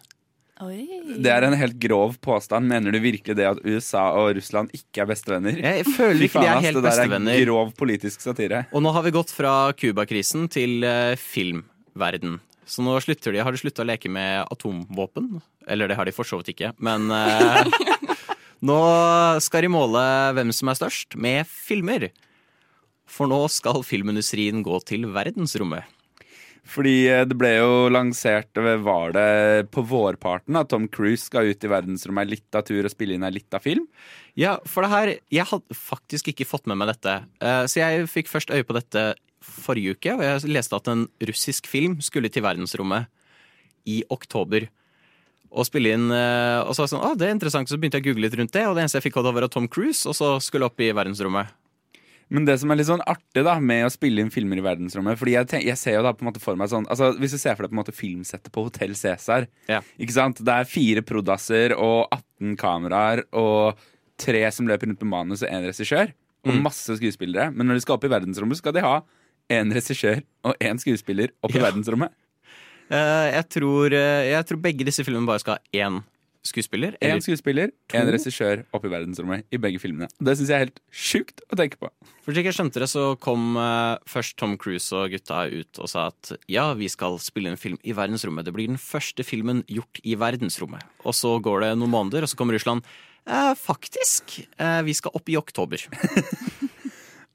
Det 0.59 1.31
er 1.31 1.45
en 1.47 1.55
helt 1.55 1.77
grov 1.79 2.17
påstand. 2.23 2.67
Mener 2.67 2.91
du 2.91 2.99
virkelig 2.99 3.35
det 3.39 3.47
at 3.47 3.61
USA 3.63 4.09
og 4.19 4.33
Russland 4.35 4.73
ikke 4.75 5.05
er 5.05 5.09
bestevenner? 5.09 5.55
Jeg 5.55 5.85
føler 5.87 6.25
ikke 6.27 6.43
de 6.43 6.51
er 6.51 6.63
helt 6.65 6.79
det 6.79 6.83
der 6.83 6.91
bestevenner. 6.91 7.37
er 7.37 7.47
grov 7.47 7.71
politisk 7.79 8.25
satire. 8.25 8.65
Og 8.75 8.83
nå 8.83 8.91
har 8.95 9.05
vi 9.07 9.15
gått 9.15 9.31
fra 9.31 9.71
Cuba-krisen 9.79 10.49
til 10.51 10.83
uh, 10.83 11.15
filmverden. 11.19 12.39
Så 12.69 12.83
nå 12.85 12.97
slutter 13.01 13.33
de, 13.33 13.41
har 13.41 13.55
de 13.55 13.61
slutta 13.61 13.85
å 13.85 13.87
leke 13.87 14.11
med 14.11 14.43
atomvåpen. 14.51 15.39
Eller 15.69 15.89
det 15.89 15.97
har 15.97 16.05
de 16.05 16.13
for 16.13 16.27
så 16.27 16.41
vidt 16.41 16.53
ikke, 16.53 16.73
men 16.85 17.09
eh, 17.13 17.65
Nå 18.69 18.79
skal 19.39 19.63
de 19.63 19.71
måle 19.71 20.01
hvem 20.35 20.51
som 20.53 20.69
er 20.69 20.77
størst, 20.77 21.15
med 21.15 21.47
filmer. 21.47 22.09
For 23.09 23.29
nå 23.31 23.45
skal 23.49 23.85
filmindustrien 23.87 24.61
gå 24.65 24.81
til 24.85 25.07
verdensrommet. 25.15 25.87
Fordi 26.69 26.93
eh, 27.09 27.23
det 27.27 27.37
ble 27.39 27.51
jo 27.57 27.89
lansert 27.93 28.59
eh, 28.59 28.75
Var 28.85 29.13
det 29.15 29.29
på 29.73 29.83
vårparten 29.89 30.57
at 30.59 30.69
Tom 30.71 30.87
Cruise 30.91 31.25
skal 31.25 31.49
ut 31.49 31.65
i 31.65 31.71
verdensrommet 31.71 32.27
ei 32.27 32.35
lita 32.35 32.61
tur 32.65 32.85
og 32.85 32.93
spille 32.93 33.17
inn 33.17 33.25
ei 33.25 33.33
lita 33.33 33.61
film? 33.63 33.87
Ja, 34.37 34.57
for 34.69 34.85
det 34.85 34.91
her 34.93 35.13
Jeg 35.33 35.49
hadde 35.49 35.77
faktisk 35.77 36.31
ikke 36.31 36.47
fått 36.47 36.69
med 36.69 36.79
meg 36.79 36.91
dette. 36.93 37.21
Eh, 37.41 37.63
Så 37.69 37.81
jeg 37.81 38.09
fikk 38.11 38.31
først 38.31 38.53
øye 38.53 38.67
på 38.67 38.77
dette 38.77 39.11
forrige 39.39 39.95
uke, 39.95 40.13
og 40.17 40.21
jeg 40.21 40.51
leste 40.51 40.75
at 40.75 40.89
en 40.91 41.05
russisk 41.25 41.67
film 41.71 42.01
skulle 42.03 42.29
til 42.29 42.43
verdensrommet 42.43 43.07
i 43.87 44.01
oktober. 44.11 44.67
Og 45.49 45.65
spille 45.65 45.93
inn 45.95 46.11
Og 46.11 46.73
så 46.75 46.83
var 46.83 46.85
jeg 46.85 46.91
sånn, 46.91 47.05
ah, 47.07 47.15
det 47.17 47.29
er 47.29 47.31
interessant, 47.33 47.71
så 47.71 47.79
begynte 47.79 47.97
jeg 47.97 48.03
å 48.03 48.07
google 48.09 48.27
litt 48.27 48.35
rundt 48.37 48.53
det, 48.53 48.65
og 48.67 48.75
det 48.75 48.83
eneste 48.83 48.99
jeg 48.99 49.07
fikk, 49.07 49.21
var 49.23 49.47
av 49.47 49.49
Tom 49.49 49.69
Cruise, 49.71 50.03
og 50.05 50.13
så 50.13 50.35
skulle 50.43 50.67
opp 50.67 50.83
i 50.83 50.91
verdensrommet. 50.91 51.55
Men 52.29 52.45
det 52.45 52.59
som 52.61 52.69
er 52.69 52.77
litt 52.77 52.85
sånn 52.89 53.01
artig 53.09 53.41
da 53.43 53.55
med 53.59 53.87
å 53.87 53.89
spille 53.89 54.21
inn 54.21 54.29
filmer 54.29 54.59
i 54.59 54.61
verdensrommet 54.61 55.17
Fordi 55.17 55.31
jeg, 55.33 55.47
tenk, 55.49 55.63
jeg 55.65 55.77
ser 55.81 55.95
jo 55.97 56.03
da 56.05 56.11
på 56.13 56.21
en 56.21 56.27
måte 56.29 56.41
for 56.43 56.55
meg 56.59 56.69
sånn 56.69 56.85
altså 56.85 57.07
Hvis 57.17 57.31
du 57.33 57.39
ser 57.41 57.55
for 57.57 57.65
deg 57.65 57.71
på 57.71 57.77
en 57.77 57.81
måte 57.81 57.95
filmsettet 57.97 58.51
på 58.53 58.63
Hotell 58.67 58.93
Cæsar 58.93 59.47
Ja. 59.67 59.79
Ikke 59.97 60.13
sant? 60.13 60.41
Det 60.45 60.53
er 60.53 60.69
fire 60.69 61.01
prodasser 61.01 61.73
og 61.73 62.05
18 62.13 62.53
kameraer 62.61 63.23
og 63.33 63.79
tre 64.19 64.43
som 64.51 64.67
løper 64.69 64.91
rundt 64.91 65.01
med 65.01 65.09
manus 65.09 65.41
og 65.41 65.49
en 65.49 65.63
regissør. 65.65 66.13
Og 66.45 66.53
Mm. 66.53 66.61
masse 66.63 66.95
skuespillere. 66.99 67.49
Men 67.55 67.67
når 67.67 67.75
de 67.79 67.81
skal 67.81 67.95
opp 67.97 68.03
i 68.05 68.11
verdensrommet, 68.11 68.57
skal 68.61 68.73
de 68.73 68.81
ha 68.85 69.01
en 69.49 69.71
regissør 69.75 70.21
og 70.45 70.55
en 70.61 70.77
skuespiller 70.79 71.31
opp 71.43 71.51
i 71.55 71.57
Ja. 71.59 71.65
verdensrommet. 71.71 72.11
Uh, 72.91 73.29
jeg, 73.33 73.45
tror, 73.49 73.85
uh, 73.93 74.23
jeg 74.25 74.45
tror 74.49 74.61
begge 74.61 74.85
disse 74.87 75.03
filmene 75.05 75.25
bare 75.27 75.39
skal 75.43 75.57
ha 75.57 75.59
én 75.73 75.99
skuespiller. 76.45 76.95
En 77.03 77.21
skuespiller, 77.23 77.73
to? 77.91 77.97
en 77.99 78.09
regissør 78.13 78.63
opp 78.75 78.85
i 78.87 78.91
verdensrommet 78.91 79.45
i 79.51 79.59
begge 79.61 79.81
filmene. 79.81 80.07
Det 80.19 80.37
syns 80.37 80.51
jeg 80.51 80.55
er 80.55 80.65
helt 80.67 80.81
sjukt 80.89 81.43
å 81.49 81.59
tenke 81.59 81.79
på. 81.81 81.91
for 82.23 82.35
slik 82.35 82.49
jeg 82.49 82.57
skjønte 82.57 82.81
det, 82.83 82.89
så 82.91 83.11
kom 83.21 83.57
uh, 83.59 83.99
først 84.09 84.37
Tom 84.39 84.55
Cruise 84.61 84.95
og 84.95 85.11
gutta 85.13 85.45
ut 85.51 85.81
og 85.83 85.91
sa 85.91 86.07
at 86.13 86.33
ja, 86.51 86.71
vi 86.79 86.89
skal 86.91 87.19
spille 87.23 87.51
en 87.51 87.59
film 87.59 87.77
i 87.83 87.95
verdensrommet. 87.97 88.47
Det 88.47 88.55
blir 88.55 88.71
den 88.71 88.81
første 88.81 89.25
filmen 89.27 89.65
gjort 89.67 90.01
i 90.03 90.15
verdensrommet. 90.19 90.85
Og 91.03 91.17
så 91.17 91.35
går 91.43 91.65
det 91.65 91.75
noen 91.79 91.93
måneder, 91.93 92.23
og 92.23 92.31
så 92.31 92.39
kommer 92.39 92.57
Russland. 92.57 92.87
Eh, 93.29 93.53
faktisk. 93.59 94.39
Eh, 94.57 94.81
vi 94.87 94.95
skal 94.95 95.13
opp 95.13 95.29
i 95.29 95.37
oktober. 95.37 95.83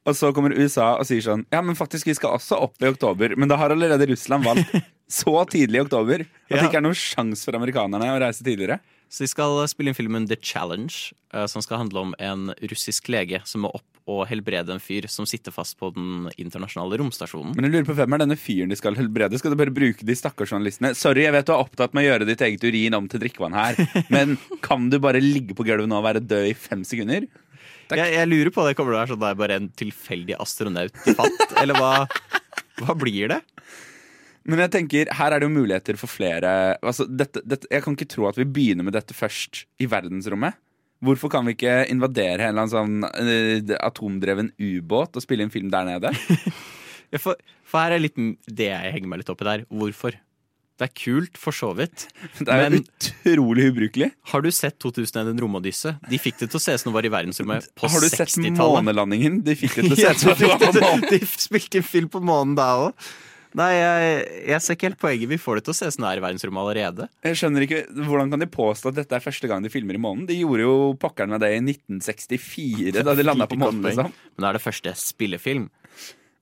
Og 0.04 0.12
så 0.12 0.28
kommer 0.36 0.52
USA 0.52 0.94
og 0.98 1.06
sier 1.08 1.24
sånn 1.24 1.46
Ja, 1.52 1.62
men 1.64 1.78
faktisk, 1.78 2.08
vi 2.10 2.16
skal 2.16 2.34
også 2.36 2.58
opp 2.66 2.82
i 2.82 2.90
oktober. 2.90 3.32
Men 3.40 3.48
da 3.48 3.56
har 3.60 3.72
allerede 3.72 4.10
Russland 4.10 4.44
valgt 4.44 4.74
så 5.20 5.32
tidlig 5.48 5.80
i 5.80 5.84
oktober 5.84 6.26
at 6.26 6.52
det 6.52 6.66
ikke 6.66 6.80
er 6.80 6.84
noen 6.84 6.98
sjanse 6.98 7.46
for 7.46 7.56
amerikanerne 7.56 8.10
å 8.12 8.18
reise 8.20 8.44
tidligere. 8.44 8.80
Så 9.12 9.24
de 9.24 9.30
skal 9.30 9.60
spille 9.70 9.92
inn 9.92 9.98
filmen 9.98 10.28
The 10.30 10.38
Challenge, 10.40 10.94
eh, 11.34 11.46
som 11.50 11.62
skal 11.64 11.84
handle 11.84 12.06
om 12.08 12.14
en 12.18 12.48
russisk 12.70 13.10
lege 13.12 13.42
som 13.48 13.64
må 13.66 13.72
opp 13.74 13.86
og 14.10 14.26
helbrede 14.28 14.68
en 14.74 14.82
fyr 14.82 15.06
som 15.08 15.24
sitter 15.24 15.54
fast 15.54 15.78
på 15.80 15.88
den 15.94 16.26
internasjonale 16.36 16.98
romstasjonen. 17.00 17.54
Men 17.56 17.66
jeg 17.66 17.72
lurer 17.72 17.86
på 17.88 17.96
hvem 17.96 18.16
er 18.16 18.20
denne 18.20 18.36
fyren 18.36 18.72
de 18.72 18.76
skal 18.76 18.98
helbrede? 18.98 19.38
Skal 19.40 19.54
du 19.54 19.56
bare 19.56 19.72
bruke 19.72 20.04
de 20.04 20.16
stakkars 20.18 20.52
journalistene? 20.52 20.92
Sorry, 20.98 21.24
jeg 21.24 21.32
vet 21.32 21.48
du 21.48 21.54
er 21.54 21.62
opptatt 21.62 21.96
med 21.96 22.04
å 22.04 22.10
gjøre 22.10 22.28
ditt 22.28 22.44
eget 22.44 22.66
urin 22.68 22.98
om 22.98 23.08
til 23.08 23.22
drikkevann 23.22 23.56
her, 23.56 23.80
men 24.14 24.36
kan 24.64 24.90
du 24.92 24.98
bare 25.00 25.24
ligge 25.24 25.56
på 25.56 25.64
gulvet 25.64 25.88
nå 25.88 26.02
og 26.02 26.04
være 26.04 26.24
død 26.24 26.50
i 26.50 26.58
fem 26.58 26.84
sekunder? 26.84 27.28
Jeg, 27.94 28.12
jeg 28.16 28.28
lurer 28.28 28.52
på 28.52 28.64
det 28.64 28.76
kommer 28.76 28.94
det 28.94 28.98
å 28.98 29.02
være 29.02 29.12
sånn 29.14 29.26
er 29.28 29.40
bare 29.40 29.58
en 29.60 29.72
tilfeldig 29.76 30.36
astronaut 30.40 31.02
de 31.04 31.16
fant, 31.16 31.42
eller 31.62 31.80
hva, 31.80 31.92
hva 32.82 32.96
blir 32.98 33.32
det? 33.32 33.40
Men 34.44 34.60
jeg 34.60 34.72
tenker, 34.74 35.08
her 35.16 35.32
er 35.32 35.40
det 35.40 35.46
jo 35.48 35.54
muligheter 35.54 35.96
for 35.96 36.10
flere 36.12 36.50
altså, 36.84 37.06
dette, 37.08 37.40
dette, 37.48 37.64
Jeg 37.72 37.80
kan 37.86 37.94
ikke 37.96 38.08
tro 38.12 38.26
at 38.28 38.36
vi 38.36 38.44
begynner 38.44 38.84
med 38.84 38.92
dette 38.96 39.16
først 39.16 39.62
i 39.80 39.86
verdensrommet. 39.88 40.58
Hvorfor 41.04 41.28
kan 41.32 41.44
vi 41.48 41.54
ikke 41.56 41.78
invadere 41.92 42.44
en 42.46 42.52
eller 42.52 42.66
annen 42.66 42.72
sånn 42.72 43.08
eh, 43.08 43.74
atomdreven 43.84 44.52
ubåt 44.60 45.16
og 45.16 45.24
spille 45.24 45.44
en 45.44 45.52
film 45.52 45.72
der 45.72 45.88
nede? 45.88 46.12
For, 47.14 47.36
for 47.62 47.78
her 47.78 47.92
er 47.94 48.00
litt 48.02 48.16
det 48.50 48.66
jeg 48.72 48.90
henger 48.96 49.06
meg 49.12 49.20
litt 49.20 49.28
opp 49.30 49.42
i 49.44 49.46
der. 49.46 49.60
Hvorfor? 49.70 50.16
Det 50.74 50.86
er 50.88 50.90
kult, 50.98 51.36
for 51.38 51.54
så 51.54 51.68
vidt. 51.78 52.08
Det 52.40 52.50
er 52.50 52.64
Men- 52.72 52.80
utrolig 52.82 53.68
ubrukelig. 53.70 54.08
Har 54.32 54.42
du 54.42 54.48
sett 54.50 54.80
2001 54.82 55.30
En 55.30 55.38
romodysse? 55.44 55.92
De 56.10 56.18
fikk 56.18 56.40
det 56.40 56.48
til 56.50 56.58
å 56.58 56.62
se 56.64 56.74
ut 56.74 56.82
som 56.82 56.90
det 56.90 56.96
var 56.96 57.06
i 57.06 57.12
verdensrommet 57.14 57.68
på 57.78 57.86
Har 57.92 58.02
du 58.02 58.08
sett 58.10 58.32
60-tallet. 58.32 58.80
månelandingen? 58.82 59.36
De 59.46 59.54
fikk 59.60 59.76
det 59.78 59.84
til 59.92 59.94
å 59.94 60.00
se 60.00 60.10
ut 60.10 60.24
som 60.24 60.34
det 60.40 60.50
var 60.50 60.58
på 60.64 60.72
månen. 60.80 61.06
de 61.12 61.20
spilte 61.46 61.84
film 61.86 62.10
på 62.10 62.24
månen 62.26 62.56
da 62.58 62.66
òg. 62.88 63.06
Nei, 63.54 63.68
jeg, 63.76 64.14
jeg 64.50 64.62
ser 64.64 64.74
ikke 64.76 64.88
helt 64.88 64.98
poenget. 64.98 65.28
Vi 65.30 65.38
får 65.38 65.60
det 65.60 65.64
til 65.68 65.74
å 65.74 65.76
se 65.78 65.90
sånn 65.94 66.06
her 66.08 66.16
er 66.16 66.22
i 66.22 66.24
verdensrommet 66.24 66.62
allerede. 66.64 67.06
Jeg 67.22 67.38
skjønner 67.38 67.66
ikke, 67.66 67.82
Hvordan 68.08 68.32
kan 68.32 68.42
de 68.42 68.48
påstå 68.50 68.90
at 68.90 68.98
dette 68.98 69.14
er 69.14 69.22
første 69.22 69.50
gang 69.50 69.62
de 69.62 69.70
filmer 69.70 69.94
i 69.94 70.02
månen? 70.02 70.26
De 70.26 70.34
gjorde 70.40 70.66
jo 70.66 70.74
pokkeren 70.98 71.30
med 71.36 71.44
det 71.44 71.52
i 71.54 71.60
1964, 71.62 73.04
da 73.06 73.14
de 73.14 73.26
landa 73.26 73.46
på 73.50 73.58
månen. 73.60 73.84
liksom 73.86 74.10
Men 74.10 74.42
det 74.42 74.50
er 74.50 74.58
det 74.58 74.64
første 74.64 74.94
spillefilm. 74.98 75.68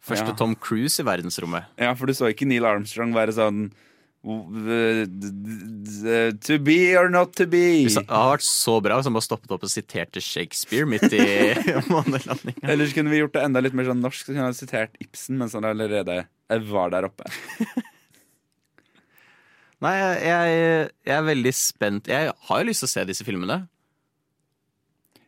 Første 0.02 0.32
Ja. 0.32 0.38
Tom 0.40 0.56
Cruise 0.56 0.98
i 0.98 1.06
verdensrommet. 1.06 1.68
Ja, 1.78 1.92
for 1.94 2.08
du 2.10 2.16
så 2.16 2.32
ikke 2.32 2.48
Neil 2.48 2.64
Armstrong 2.66 3.12
være 3.14 3.36
sånn 3.36 3.68
To 4.22 4.38
be 6.62 6.94
or 6.94 7.10
not 7.10 7.32
to 7.34 7.42
be. 7.50 7.90
Det 7.90 8.04
hadde 8.06 8.34
vært 8.36 8.44
så 8.46 8.76
bra 8.84 8.98
hvis 8.98 9.08
han 9.08 9.16
bare 9.16 9.26
stoppet 9.26 9.54
opp 9.56 9.64
og 9.66 9.72
siterte 9.72 10.22
Shakespeare 10.22 10.86
midt 10.86 11.10
i 11.10 11.24
månelandinga. 11.92 12.62
Ellers 12.70 12.94
kunne 12.94 13.10
vi 13.10 13.18
gjort 13.18 13.34
det 13.34 13.42
enda 13.48 13.58
litt 13.64 13.74
mer 13.74 13.88
sånn 13.90 14.04
norsk, 14.04 14.22
så 14.22 14.30
kunne 14.30 14.44
vi 14.44 14.52
ha 14.52 14.60
sitert 14.60 14.94
Ibsen 15.02 15.40
mens 15.40 15.56
han 15.58 15.66
allerede 15.66 16.20
var 16.70 16.94
der 16.94 17.08
oppe. 17.08 17.26
Nei, 19.82 19.96
jeg, 19.98 20.90
jeg 21.02 21.16
er 21.16 21.26
veldig 21.26 21.52
spent. 21.58 22.06
Jeg 22.12 22.30
har 22.30 22.62
jo 22.62 22.68
lyst 22.68 22.84
til 22.84 22.90
å 22.90 22.92
se 22.92 23.02
disse 23.08 23.26
filmene. 23.26 23.64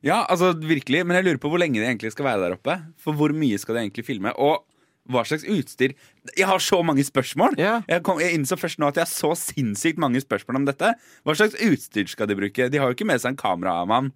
Ja, 0.04 0.20
altså 0.28 0.52
virkelig, 0.54 1.00
men 1.02 1.16
jeg 1.18 1.26
lurer 1.26 1.40
på 1.42 1.50
hvor 1.50 1.58
lenge 1.58 1.80
de 1.80 1.88
egentlig 1.88 2.12
skal 2.14 2.28
være 2.28 2.44
der 2.44 2.54
oppe. 2.58 2.76
For 3.02 3.16
hvor 3.18 3.34
mye 3.34 3.58
skal 3.58 3.74
de 3.74 3.80
egentlig 3.86 4.06
filme? 4.06 4.30
Og 4.38 4.62
hva 5.10 5.20
slags 5.28 5.44
utstyr 5.44 5.92
Jeg 6.32 6.48
har 6.48 6.62
så 6.62 6.78
mange 6.86 7.04
spørsmål! 7.04 7.58
Yeah. 7.60 7.84
Jeg, 7.90 8.02
kom, 8.06 8.20
jeg 8.22 8.38
innså 8.38 8.56
først 8.56 8.80
nå 8.80 8.88
at 8.88 9.00
jeg 9.00 9.04
har 9.04 9.12
så 9.12 9.34
sinnssykt 9.36 10.00
mange 10.00 10.22
spørsmål 10.24 10.62
om 10.62 10.68
dette. 10.68 10.94
Hva 11.26 11.36
slags 11.36 11.58
utstyr 11.60 12.08
skal 12.08 12.30
de 12.30 12.38
bruke? 12.38 12.70
De 12.72 12.80
har 12.80 12.88
jo 12.88 12.96
ikke 12.96 13.08
med 13.08 13.20
seg 13.20 13.34
en 13.34 13.40
kameramann. 13.40 14.10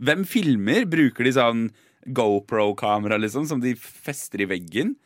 Hvem 0.00 0.24
filmer? 0.28 0.88
Bruker 0.88 1.28
de 1.28 1.34
sånn 1.36 1.68
GoPro-kamera, 2.16 3.20
liksom, 3.20 3.44
som 3.50 3.60
de 3.60 3.74
fester 3.76 4.40
i 4.40 4.48
veggen? 4.48 4.96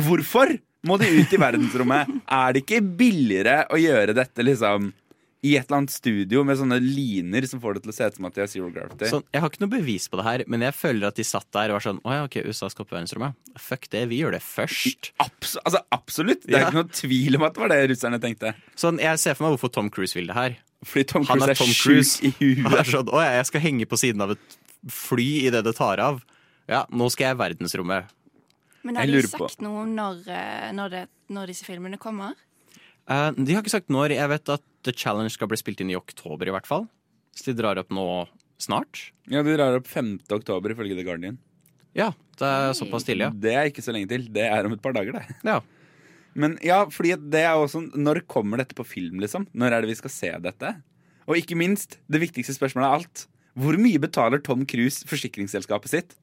Hvorfor 0.00 0.54
må 0.88 0.96
de 1.00 1.10
ut 1.18 1.36
i 1.36 1.40
verdensrommet? 1.40 2.08
Er 2.40 2.56
det 2.56 2.64
ikke 2.64 2.80
billigere 2.80 3.64
å 3.68 3.80
gjøre 3.80 4.16
dette 4.16 4.46
liksom 4.46 4.92
i 5.42 5.54
et 5.56 5.64
eller 5.70 5.78
annet 5.80 5.92
studio 5.94 6.42
med 6.44 6.58
sånne 6.60 6.76
liner 6.84 7.46
som 7.48 7.60
får 7.62 7.74
det 7.78 7.82
til 7.86 7.92
å 7.92 7.94
se 7.96 8.04
ut 8.10 8.16
som 8.18 8.26
at 8.28 8.34
de 8.36 8.42
har 8.42 8.48
zero 8.52 8.68
gravity? 8.74 9.08
Sånn, 9.08 9.24
jeg 9.32 9.40
har 9.40 9.48
ikke 9.48 9.62
noe 9.64 9.72
bevis 9.72 10.08
på 10.12 10.18
det 10.20 10.24
her, 10.26 10.44
men 10.52 10.60
jeg 10.66 10.74
føler 10.76 11.06
at 11.08 11.16
de 11.16 11.24
satt 11.24 11.46
der 11.56 11.70
og 11.72 11.78
var 11.78 11.84
sånn 11.86 12.00
Å 12.04 12.12
ja, 12.12 12.24
ok, 12.28 12.36
USA 12.44 12.68
skal 12.68 12.84
opp 12.84 12.92
i 12.92 12.96
verdensrommet. 12.98 13.38
Fuck 13.56 13.88
det, 13.94 14.02
vi 14.10 14.18
gjør 14.20 14.36
det 14.36 14.42
først. 14.44 15.12
Abs 15.24 15.56
altså, 15.64 15.80
absolutt! 15.96 16.44
Det 16.44 16.54
er 16.58 16.60
Ja. 16.60 16.68
ikke 16.68 16.80
noe 16.82 16.92
tvil 16.92 17.36
om 17.40 17.46
at 17.48 17.54
det 17.56 17.60
var 17.64 17.72
det 17.72 17.80
russerne 17.94 18.20
tenkte. 18.20 18.52
Sånn, 18.76 19.00
Jeg 19.00 19.18
ser 19.18 19.34
for 19.34 19.48
meg 19.48 19.56
hvorfor 19.56 19.72
Tom 19.72 19.88
Cruise 19.88 20.14
vil 20.14 20.26
det 20.28 20.36
her. 20.36 20.58
Fordi 20.84 21.04
Tom 21.08 21.24
Cruise 21.24 21.44
er 21.44 21.50
er, 21.50 21.60
Tom 21.60 21.72
Cruise. 21.76 22.20
i 22.24 22.34
i 22.40 22.54
Han 22.60 22.72
er 22.80 22.84
sånn, 22.88 23.08
Å 23.08 23.20
ja, 23.24 23.32
jeg 23.40 23.46
skal 23.46 23.60
henge 23.64 23.86
på 23.88 23.96
siden 24.00 24.20
av 24.24 24.30
et 24.36 24.58
fly 24.88 25.46
idet 25.48 25.64
det 25.64 25.74
tar 25.76 26.00
av. 26.00 26.22
Ja, 26.68 26.84
nå 26.92 27.08
skal 27.12 27.30
jeg 27.32 27.36
i 27.36 27.40
verdensrommet. 27.40 28.04
Men 28.82 28.96
har 28.96 29.06
de 29.06 29.22
sagt 29.28 29.58
på- 29.58 29.62
noe 29.64 29.82
om 29.82 29.94
når, 29.96 30.22
eh, 30.28 30.70
når, 30.72 30.88
det, 30.90 31.02
når 31.28 31.46
disse 31.52 31.64
filmene 31.64 31.98
kommer? 32.00 32.32
Uh, 33.10 33.32
de 33.32 33.52
har 33.52 33.62
ikke 33.62 33.72
sagt 33.74 33.88
når. 33.92 34.14
Jeg 34.16 34.28
vet 34.28 34.48
at 34.48 34.62
The 34.86 34.94
Challenge 34.96 35.30
skal 35.32 35.50
bli 35.50 35.58
spilt 35.60 35.80
inn 35.84 35.90
i 35.92 35.98
oktober, 35.98 36.48
i 36.48 36.54
hvert 36.54 36.68
fall. 36.68 36.86
Så 37.36 37.50
de 37.50 37.56
drar 37.58 37.78
opp 37.80 37.90
nå 37.94 38.04
snart. 38.60 39.10
Ja, 39.30 39.42
De 39.46 39.54
drar 39.56 39.76
opp 39.78 39.88
5. 39.88 40.18
oktober, 40.32 40.74
ifølge 40.74 40.96
The 40.98 41.04
Guardian. 41.06 41.38
Ja, 41.96 42.12
det 42.38 42.46
er 42.46 42.72
såpass 42.78 43.04
tidlig, 43.06 43.26
ja. 43.26 43.30
Det 43.34 43.54
er 43.56 43.68
ikke 43.70 43.82
så 43.84 43.92
lenge 43.94 44.08
til. 44.12 44.28
Det 44.32 44.44
er 44.46 44.66
om 44.68 44.72
et 44.76 44.82
par 44.82 44.94
dager, 44.96 45.16
det. 45.18 45.36
ja. 45.44 45.60
Men 46.38 46.54
ja, 46.62 46.84
fordi 46.86 47.16
det 47.32 47.40
er 47.42 47.58
også 47.58 47.80
Når 47.98 48.20
kommer 48.30 48.60
dette 48.60 48.76
på 48.78 48.84
film, 48.86 49.18
liksom? 49.18 49.48
Når 49.50 49.72
er 49.74 49.82
det 49.82 49.90
vi 49.90 49.96
skal 49.98 50.12
se 50.14 50.30
dette? 50.44 50.70
Og 51.26 51.34
ikke 51.40 51.58
minst, 51.58 51.98
det 52.10 52.20
viktigste 52.22 52.54
spørsmålet 52.54 52.86
av 52.86 52.98
alt. 53.00 53.24
Hvor 53.58 53.74
mye 53.82 53.98
betaler 53.98 54.38
Tom 54.42 54.62
Cruise 54.70 55.02
forsikringsselskapet 55.10 55.90
sitt? 55.90 56.14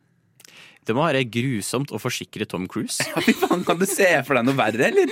Det 0.87 0.95
må 0.95 1.03
være 1.03 1.25
grusomt 1.27 1.91
å 1.91 1.99
forsikre 1.99 2.47
Tom 2.47 2.67
Cruise. 2.71 3.03
Ja, 3.11 3.23
fy 3.23 3.33
faen, 3.35 3.65
Kan 3.67 3.79
du 3.81 3.85
se 3.89 4.07
for 4.27 4.39
deg 4.39 4.47
noe 4.47 4.55
verre, 4.57 4.87
eller? 4.87 5.11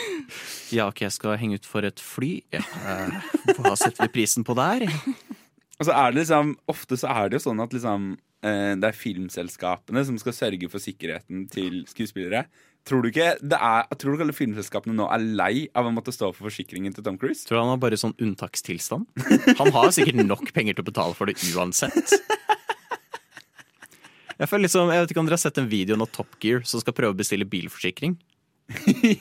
Ja, 0.71 0.87
ok, 0.87 1.03
jeg 1.07 1.15
skal 1.17 1.35
henge 1.41 1.59
ut 1.59 1.67
for 1.67 1.87
et 1.87 1.99
fly. 2.03 2.37
Ja, 2.55 2.61
eh, 2.63 3.33
hva 3.59 3.75
setter 3.79 4.05
vi 4.07 4.13
prisen 4.21 4.47
på 4.47 4.55
der? 4.57 4.87
Og 5.75 5.89
så 5.89 5.91
er 5.91 6.13
det 6.13 6.21
liksom 6.21 6.53
Ofte 6.71 6.95
så 6.95 7.09
er 7.11 7.27
det 7.27 7.35
jo 7.41 7.49
sånn 7.49 7.59
at 7.59 7.73
liksom 7.75 8.13
eh, 8.47 8.71
Det 8.79 8.87
er 8.87 8.95
filmselskapene 8.95 10.05
som 10.07 10.15
skal 10.21 10.37
sørge 10.37 10.69
for 10.71 10.79
sikkerheten 10.83 11.49
til 11.51 11.81
skuespillere. 11.91 12.45
Tror 12.85 13.01
du 13.01 13.09
ikke 13.09 13.31
det 13.41 13.57
er, 13.57 13.87
tror 13.97 14.13
du 14.15 14.23
alle 14.23 14.35
filmselskapene 14.37 14.93
nå 14.93 15.07
er 15.09 15.23
lei 15.39 15.53
av 15.75 15.87
å 15.89 15.91
måtte 15.93 16.13
stå 16.13 16.29
for 16.35 16.47
forsikringen 16.51 16.93
til 16.93 17.03
Tom 17.03 17.17
Cruise? 17.17 17.41
Tror 17.47 17.57
du 17.57 17.61
han 17.63 17.71
har 17.73 17.81
bare 17.81 17.97
sånn 17.97 18.13
unntakstilstand? 18.21 19.07
Han 19.57 19.73
har 19.73 19.89
sikkert 19.95 20.21
nok 20.21 20.51
penger 20.53 20.77
til 20.77 20.85
å 20.85 20.89
betale 20.91 21.17
for 21.17 21.31
det 21.31 21.35
uansett. 21.55 22.13
Jeg 24.35 24.51
føler 24.51 24.67
liksom, 24.67 24.89
jeg 24.91 25.03
vet 25.03 25.11
ikke 25.13 25.21
om 25.21 25.27
dere 25.29 25.37
har 25.37 25.45
sett 25.45 25.59
en 25.61 25.69
video 25.71 25.95
nå 25.99 26.07
Top 26.11 26.35
Gear 26.43 26.65
som 26.67 26.81
skal 26.83 26.95
prøve 26.95 27.15
å 27.15 27.17
bestille 27.17 27.47
bilforsikring? 27.47 28.17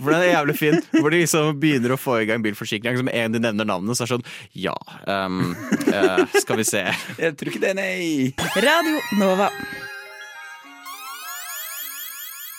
For 0.00 0.08
den 0.08 0.22
er 0.22 0.30
jævlig 0.32 0.56
fin. 0.56 0.78
Hvor 0.96 1.12
de 1.12 1.20
liksom 1.20 1.58
begynner 1.60 1.94
å 1.94 2.00
få 2.00 2.16
i 2.22 2.28
gang 2.28 2.42
bilforsikring. 2.44 2.96
Som 2.96 3.10
en 3.12 3.34
de 3.36 3.42
nevner 3.44 3.68
navnet, 3.68 3.96
så 3.96 4.06
er 4.06 4.08
det 4.08 4.14
sånn 4.16 4.28
Ja, 4.56 4.74
um, 5.04 5.52
uh, 5.90 6.24
skal 6.40 6.58
vi 6.60 6.66
se. 6.68 6.84
Jeg 7.20 7.36
tror 7.38 7.52
ikke 7.52 7.64
det, 7.66 7.74
nei. 7.78 8.32
Radio 8.64 9.02
Nova. 9.20 9.50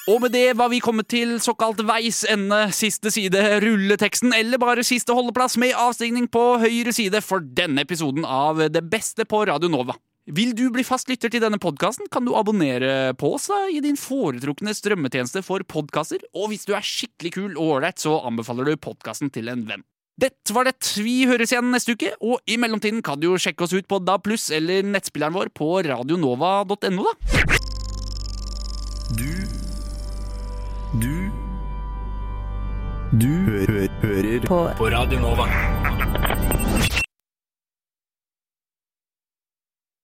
Og 0.05 0.19
med 0.21 0.35
det 0.37 0.51
var 0.53 0.69
vi 0.69 0.77
kommet 0.85 1.07
til 1.09 1.39
såkalt 1.41 1.79
veis 1.81 2.21
ende, 2.29 2.67
siste 2.77 3.09
side, 3.09 3.41
rulleteksten, 3.63 4.35
eller 4.37 4.61
bare 4.61 4.85
siste 4.85 5.15
holdeplass 5.17 5.57
med 5.57 5.73
avstigning 5.73 6.29
på 6.29 6.43
høyre 6.61 6.93
side 6.93 7.23
for 7.25 7.41
denne 7.41 7.81
episoden 7.81 8.27
av 8.29 8.61
Det 8.69 8.85
beste 8.85 9.25
på 9.25 9.41
Radio 9.49 9.71
Nova. 9.73 9.97
Vil 10.25 10.55
du 10.57 10.71
bli 10.73 10.81
fast 10.81 11.05
lytter 11.11 11.29
til 11.29 11.43
denne 11.43 11.59
podkasten, 11.61 12.07
kan 12.09 12.25
du 12.25 12.31
abonnere 12.33 13.13
på 13.13 13.35
oss 13.35 13.45
da, 13.51 13.59
i 13.69 13.77
din 13.83 13.97
foretrukne 13.99 14.73
strømmetjeneste 14.73 15.43
for 15.45 15.61
podkaster, 15.69 16.23
og 16.33 16.49
hvis 16.49 16.65
du 16.65 16.73
er 16.73 16.81
skikkelig 16.85 17.31
kul 17.35 17.51
og 17.53 17.75
ålreit, 17.75 18.01
så 18.01 18.15
anbefaler 18.25 18.71
du 18.71 18.79
podkasten 18.81 19.29
til 19.29 19.51
en 19.53 19.61
venn. 19.69 19.83
Dette 20.17 20.55
var 20.55 20.65
det. 20.65 20.79
Vi 21.03 21.27
høres 21.29 21.51
igjen 21.53 21.69
neste 21.69 21.93
uke, 21.93 22.15
og 22.25 22.39
i 22.49 22.57
mellomtiden 22.57 23.03
kan 23.05 23.19
du 23.21 23.27
jo 23.27 23.37
sjekke 23.37 23.67
oss 23.67 23.75
ut 23.75 23.85
på 23.91 23.99
DAB+, 24.01 24.31
eller 24.57 24.89
nettspilleren 24.95 25.35
vår 25.37 25.51
på 25.53 25.69
radionova.no, 25.85 27.05
da. 27.05 27.13
Du 29.13 29.29
Du 31.03 31.15
Du 33.21 33.29
hø 33.45 33.61
hører 34.01 34.47
på. 34.49 34.63
på 34.79 34.89
Radio 34.89 35.19
Nova. 35.21 35.45